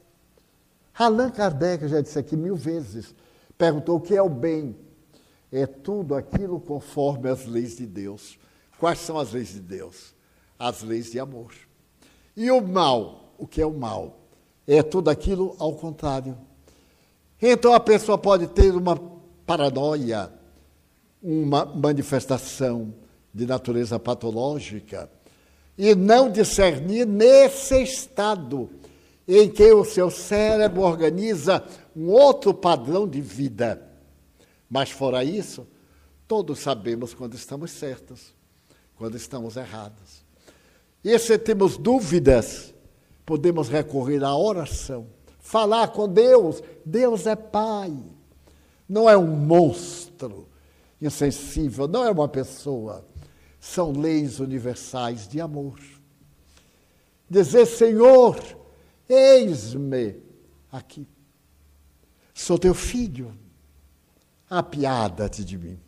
[0.96, 3.14] Allan Kardec já disse aqui mil vezes,
[3.58, 4.76] perguntou o que é o bem.
[5.50, 8.38] É tudo aquilo conforme as leis de Deus.
[8.78, 10.14] Quais são as leis de Deus?
[10.58, 11.52] As leis de amor.
[12.36, 14.20] E o mal, o que é o mal?
[14.66, 16.36] É tudo aquilo ao contrário.
[17.40, 18.96] Então a pessoa pode ter uma
[19.44, 20.32] paranoia,
[21.22, 22.94] uma manifestação
[23.32, 25.10] de natureza patológica
[25.76, 28.70] e não discernir nesse estado
[29.26, 31.64] em que o seu cérebro organiza
[31.96, 33.82] um outro padrão de vida.
[34.68, 35.66] Mas fora isso,
[36.26, 38.34] todos sabemos quando estamos certos,
[38.96, 40.24] quando estamos errados.
[41.02, 42.74] E se temos dúvidas,
[43.24, 45.06] podemos recorrer à oração
[45.44, 46.62] falar com Deus.
[46.84, 47.94] Deus é Pai.
[48.88, 50.48] Não é um monstro
[51.00, 53.06] insensível, não é uma pessoa.
[53.60, 55.78] São leis universais de amor.
[57.28, 58.38] Dizer, Senhor,
[59.08, 60.22] eis-me
[60.70, 61.06] aqui.
[62.32, 63.36] Sou teu filho.
[64.48, 65.80] Apiada-te de mim.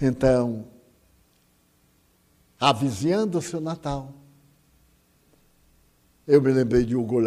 [0.00, 0.68] Então,
[2.60, 4.14] avizinhando-se o Natal,
[6.26, 7.20] eu me lembrei de Hugo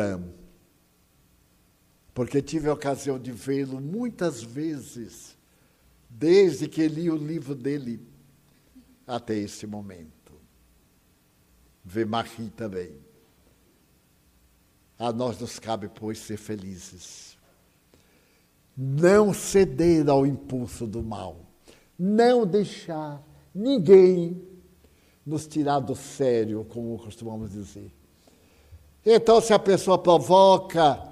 [2.14, 5.38] porque tive a ocasião de vê-lo muitas vezes,
[6.10, 8.06] desde que li o livro dele
[9.08, 10.34] até esse momento.
[11.84, 13.11] Ver Marie também.
[15.02, 17.38] A nós nos cabe, pois, ser felizes.
[18.78, 21.38] Não ceder ao impulso do mal.
[21.98, 23.22] Não deixar
[23.54, 24.42] ninguém
[25.26, 27.92] nos tirar do sério, como costumamos dizer.
[29.06, 31.12] Então, se a pessoa provoca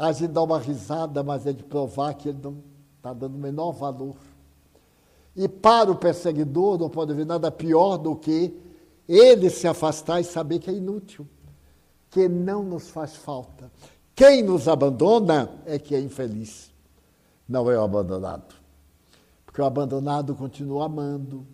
[0.00, 2.56] a gente dá uma risada, mas é de provar que ele não
[2.96, 4.16] está dando o menor valor.
[5.36, 8.54] E para o perseguidor não pode haver nada pior do que
[9.06, 11.28] ele se afastar e saber que é inútil,
[12.10, 13.70] que não nos faz falta.
[14.14, 16.70] Quem nos abandona é que é infeliz,
[17.48, 18.54] não é o abandonado.
[19.46, 21.46] Porque o abandonado continua amando,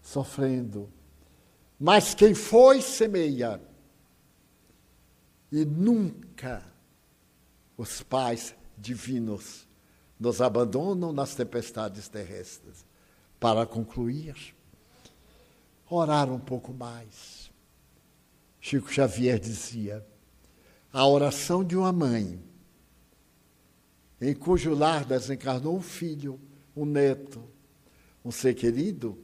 [0.00, 0.88] sofrendo.
[1.78, 3.60] Mas quem foi, semeia.
[5.52, 6.64] E nunca
[7.76, 9.68] os pais divinos
[10.18, 12.84] nos abandonam nas tempestades terrestres.
[13.38, 14.54] Para concluir,
[15.88, 17.33] orar um pouco mais.
[18.66, 20.02] Chico Xavier dizia:
[20.90, 22.42] a oração de uma mãe,
[24.18, 26.40] em cujo lar desencarnou um filho,
[26.74, 27.44] um neto,
[28.24, 29.22] um ser querido,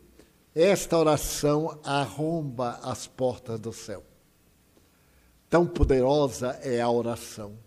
[0.55, 4.05] esta oração arromba as portas do céu.
[5.49, 7.59] Tão poderosa é a oração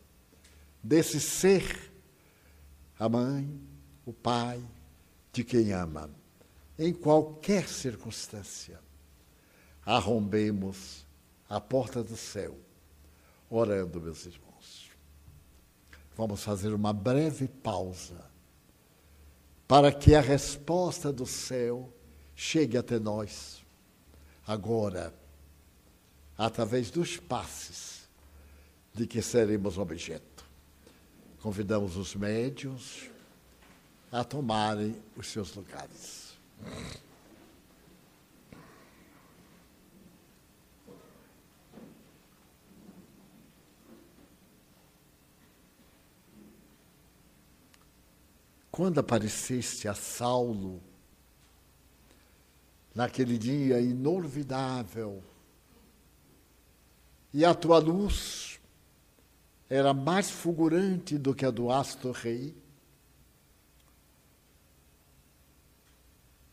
[0.83, 1.91] desse ser,
[2.99, 3.49] a mãe,
[4.05, 4.63] o pai,
[5.31, 6.07] de quem ama.
[6.77, 8.79] em qualquer circunstância,
[9.83, 11.02] arrombemos
[11.53, 12.57] a porta do céu,
[13.47, 14.89] orando, meus irmãos.
[16.17, 18.25] Vamos fazer uma breve pausa
[19.67, 21.93] para que a resposta do céu
[22.35, 23.63] chegue até nós.
[24.47, 25.13] Agora,
[26.35, 28.09] através dos passes
[28.91, 30.43] de que seremos objeto.
[31.39, 33.11] Convidamos os médios
[34.11, 36.33] a tomarem os seus lugares.
[48.73, 50.81] Quando apareceste a Saulo,
[52.95, 55.23] naquele dia inolvidável,
[57.31, 58.59] e a tua luz
[59.69, 62.57] era mais fulgurante do que a do astro rei,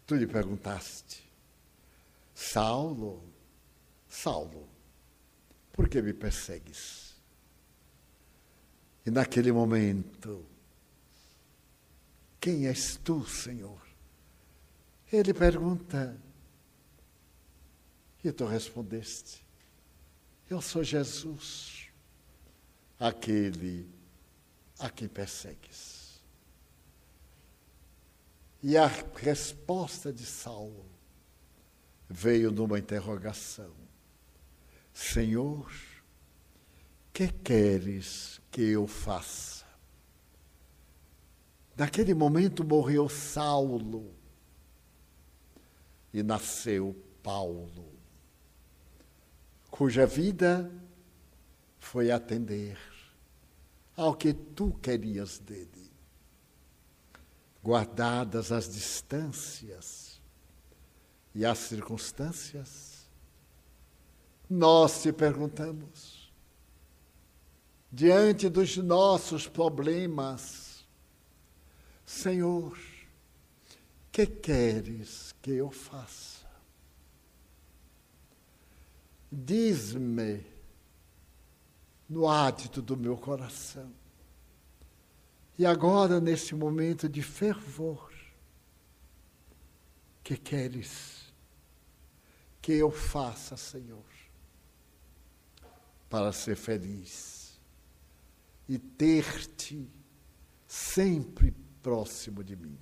[0.07, 1.27] tu lhe perguntaste,
[2.35, 3.25] Saulo,
[4.07, 4.69] Saulo,
[5.73, 7.15] por que me persegues?
[9.07, 10.45] E naquele momento,
[12.41, 13.81] quem és tu, Senhor?
[15.13, 16.17] Ele pergunta,
[18.25, 19.45] e tu respondeste:
[20.49, 21.89] Eu sou Jesus,
[22.99, 23.89] aquele
[24.79, 26.21] a quem persegues.
[28.63, 30.87] E a resposta de Saulo
[32.09, 33.75] veio numa interrogação:
[34.93, 35.73] Senhor,
[37.13, 39.60] que queres que eu faça?
[41.81, 44.15] Naquele momento morreu Saulo
[46.13, 47.89] e nasceu Paulo,
[49.71, 50.71] cuja vida
[51.79, 52.79] foi atender
[53.97, 55.91] ao que tu querias dele,
[57.65, 60.21] guardadas as distâncias
[61.35, 63.09] e as circunstâncias.
[64.51, 66.31] Nós te perguntamos,
[67.91, 70.60] diante dos nossos problemas,
[72.11, 72.77] Senhor,
[74.11, 76.45] que queres que eu faça?
[79.31, 80.45] Diz-me
[82.09, 83.95] no hábito do meu coração.
[85.57, 88.13] E agora, nesse momento de fervor,
[90.25, 91.33] que queres
[92.61, 94.05] que eu faça, Senhor,
[96.11, 97.57] para ser feliz
[98.69, 99.89] e ter-te
[100.67, 102.79] sempre próximo de mim.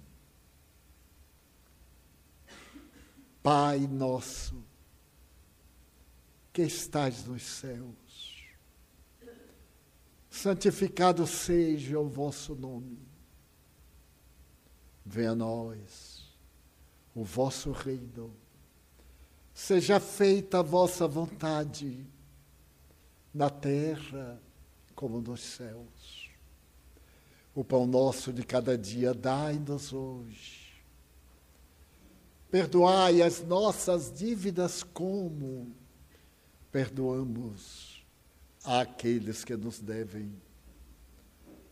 [3.42, 4.62] Pai nosso,
[6.52, 8.44] que estás nos céus,
[10.28, 12.98] santificado seja o vosso nome.
[15.04, 16.18] Venha a nós
[17.18, 18.32] o vosso reino.
[19.52, 22.06] Seja feita a vossa vontade,
[23.34, 24.40] na terra
[24.94, 26.17] como nos céus.
[27.58, 30.80] O pão nosso de cada dia dai-nos hoje.
[32.48, 35.74] Perdoai as nossas dívidas como
[36.70, 38.06] perdoamos
[38.62, 40.32] àqueles que nos devem.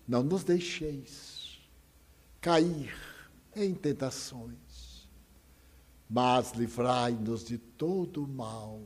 [0.08, 1.60] Não nos deixeis
[2.40, 2.92] cair
[3.54, 5.08] em tentações,
[6.10, 8.82] mas livrai-nos de todo o mal,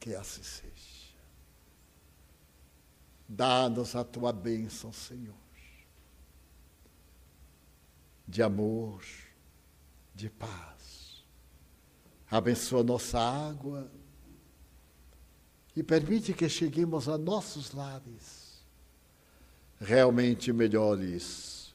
[0.00, 1.14] que assim seja.
[3.28, 5.47] Dá-nos a tua bênção, Senhor
[8.28, 9.02] de amor,
[10.14, 11.24] de paz.
[12.30, 13.90] Abençoa nossa água
[15.74, 18.62] e permite que cheguemos a nossos lares
[19.80, 21.74] realmente melhores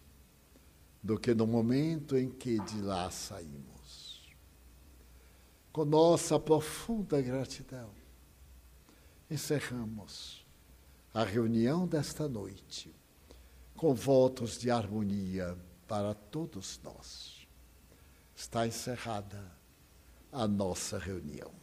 [1.02, 4.32] do que no momento em que de lá saímos.
[5.72, 7.90] Com nossa profunda gratidão,
[9.28, 10.46] encerramos
[11.12, 12.94] a reunião desta noite
[13.76, 15.58] com votos de harmonia
[15.88, 17.48] para todos nós.
[18.36, 19.52] Está encerrada
[20.32, 21.63] a nossa reunião.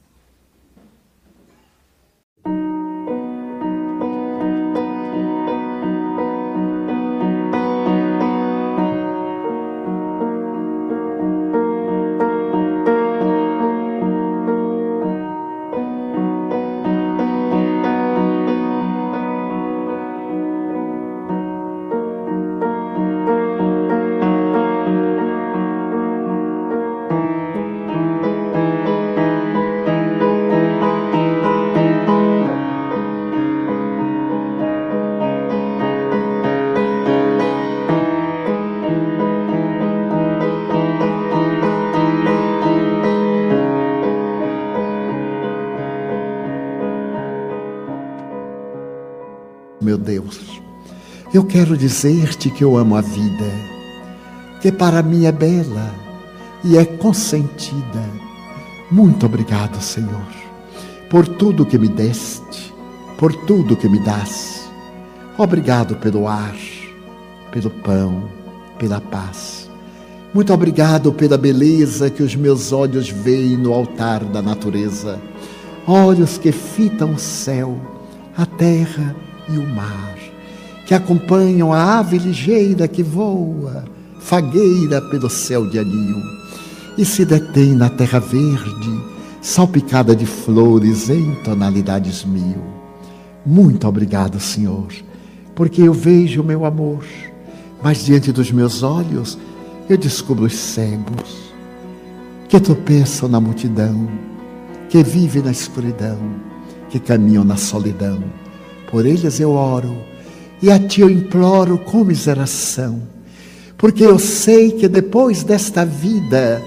[51.40, 53.50] Eu quero dizer-te que eu amo a vida,
[54.60, 55.90] que para mim é bela
[56.62, 58.04] e é consentida.
[58.90, 60.28] Muito obrigado, Senhor,
[61.08, 62.74] por tudo que me deste,
[63.16, 64.70] por tudo que me das.
[65.38, 66.54] Obrigado pelo ar,
[67.50, 68.24] pelo pão,
[68.78, 69.70] pela paz.
[70.34, 75.18] Muito obrigado pela beleza que os meus olhos veem no altar da natureza.
[75.86, 77.80] Olhos que fitam o céu,
[78.36, 79.16] a terra
[79.48, 80.29] e o mar
[80.90, 83.84] que acompanham a ave ligeira que voa,
[84.18, 86.20] fagueira pelo céu de anil,
[86.98, 89.00] e se detém na terra verde,
[89.40, 92.64] salpicada de flores em tonalidades mil.
[93.46, 94.88] Muito obrigado, Senhor,
[95.54, 97.04] porque eu vejo o meu amor,
[97.80, 99.38] mas diante dos meus olhos
[99.88, 101.52] eu descubro os cegos
[102.48, 104.08] que tropeçam na multidão,
[104.88, 106.18] que vivem na escuridão,
[106.88, 108.18] que caminham na solidão.
[108.90, 110.09] Por eles eu oro
[110.62, 113.00] e a ti eu imploro com miseração,
[113.78, 116.62] porque eu sei que depois desta vida,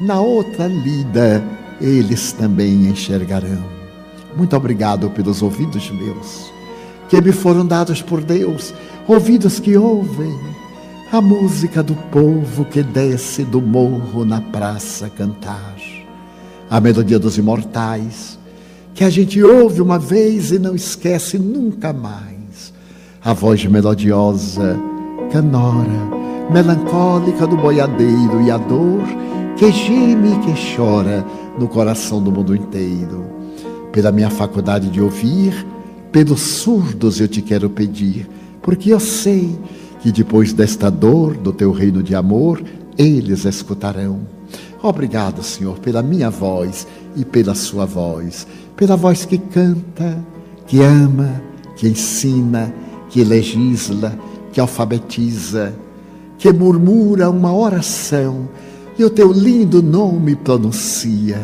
[0.00, 1.42] na outra lida,
[1.80, 3.64] eles também enxergarão.
[4.36, 6.52] Muito obrigado pelos ouvidos meus,
[7.08, 8.74] que me foram dados por Deus,
[9.06, 10.36] ouvidos que ouvem
[11.12, 15.76] a música do povo que desce do morro na praça cantar,
[16.68, 18.36] a melodia dos imortais,
[18.92, 22.35] que a gente ouve uma vez e não esquece nunca mais
[23.26, 24.78] a voz melodiosa,
[25.32, 29.02] canora, melancólica do boiadeiro e a dor
[29.56, 31.26] que geme e que chora
[31.58, 33.26] no coração do mundo inteiro.
[33.90, 35.66] Pela minha faculdade de ouvir,
[36.12, 38.28] pelos surdos eu te quero pedir,
[38.62, 39.58] porque eu sei
[40.00, 42.62] que depois desta dor do teu reino de amor,
[42.96, 44.20] eles escutarão.
[44.80, 46.86] Obrigado, Senhor, pela minha voz
[47.16, 48.46] e pela sua voz,
[48.76, 50.16] pela voz que canta,
[50.64, 51.42] que ama,
[51.74, 52.72] que ensina,
[53.08, 54.18] que legisla,
[54.52, 55.74] que alfabetiza,
[56.38, 58.48] que murmura uma oração
[58.98, 61.40] e o teu lindo nome pronuncia.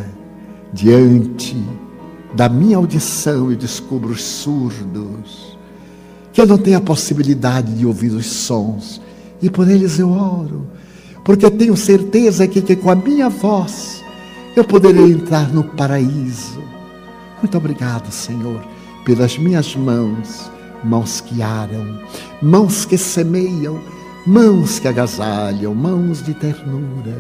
[0.72, 1.56] Diante
[2.34, 5.59] da minha audição eu descubro os surdos,
[6.32, 9.01] que eu não tenho a possibilidade de ouvir os sons,
[9.43, 10.66] e por eles eu oro,
[11.24, 14.02] porque tenho certeza que, que com a minha voz
[14.56, 16.62] eu poderei entrar no paraíso.
[17.43, 18.62] Muito obrigado, Senhor,
[19.05, 20.51] pelas minhas mãos
[20.84, 21.98] mãos que aram,
[22.40, 23.80] mãos que semeiam,
[24.26, 27.16] mãos que agasalham, mãos de ternura,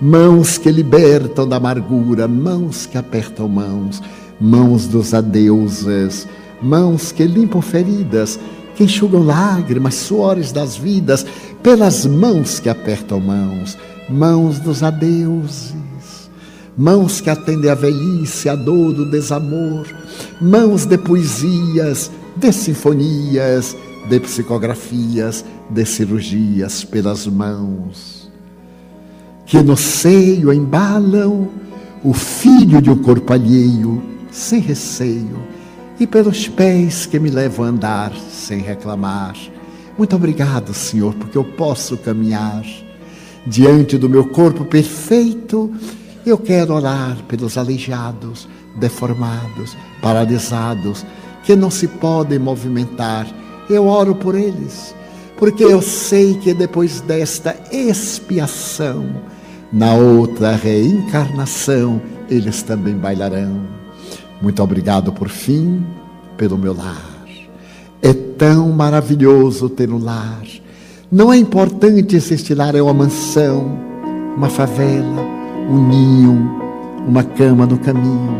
[0.00, 4.02] mãos que libertam da amargura, mãos que apertam mãos,
[4.40, 6.26] mãos dos adeuses,
[6.60, 8.38] mãos que limpam feridas,
[8.74, 11.26] que enxugam lágrimas, suores das vidas,
[11.62, 13.76] pelas mãos que apertam mãos,
[14.08, 15.80] mãos dos adeuses
[16.76, 19.86] mãos que atendem a velhice, a dor, o desamor,
[20.40, 22.10] mãos de poesias,
[22.40, 23.76] de sinfonias,
[24.08, 28.30] de psicografias, de cirurgias pelas mãos,
[29.44, 31.48] que no seio embalam
[32.02, 35.38] o filho de um corpo alheio, sem receio,
[35.98, 39.36] e pelos pés que me levam a andar sem reclamar.
[39.98, 42.64] Muito obrigado, Senhor, porque eu posso caminhar
[43.46, 45.70] diante do meu corpo perfeito.
[46.24, 51.04] Eu quero orar pelos aleijados, deformados, paralisados,
[51.44, 53.26] que não se podem movimentar.
[53.68, 54.94] Eu oro por eles,
[55.36, 59.06] porque eu sei que depois desta expiação,
[59.72, 63.60] na outra reencarnação, eles também bailarão.
[64.42, 65.84] Muito obrigado por fim
[66.36, 67.10] pelo meu lar.
[68.02, 70.42] É tão maravilhoso ter um lar.
[71.12, 73.78] Não é importante se este lar é uma mansão,
[74.36, 75.22] uma favela,
[75.68, 76.60] um ninho,
[77.06, 78.36] uma cama no caminho,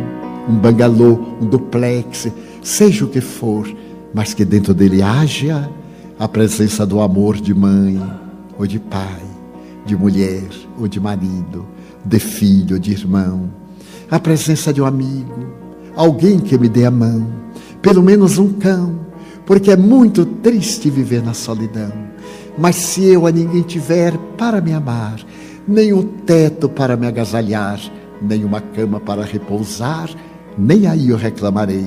[0.49, 2.29] um bangalô, um duplex
[2.63, 3.69] seja o que for,
[4.13, 5.71] mas que dentro dele haja
[6.19, 8.01] a presença do amor de mãe
[8.59, 9.23] ou de pai,
[9.87, 11.67] de mulher ou de marido,
[12.05, 13.51] de filho ou de irmão,
[14.11, 15.47] a presença de um amigo,
[15.95, 17.27] alguém que me dê a mão,
[17.81, 19.01] pelo menos um cão,
[19.47, 21.93] porque é muito triste viver na solidão.
[22.59, 25.21] Mas se eu a ninguém tiver para me amar,
[25.67, 27.81] nem um teto para me agasalhar,
[28.21, 30.11] nem uma cama para repousar,
[30.59, 31.87] nem aí eu reclamarei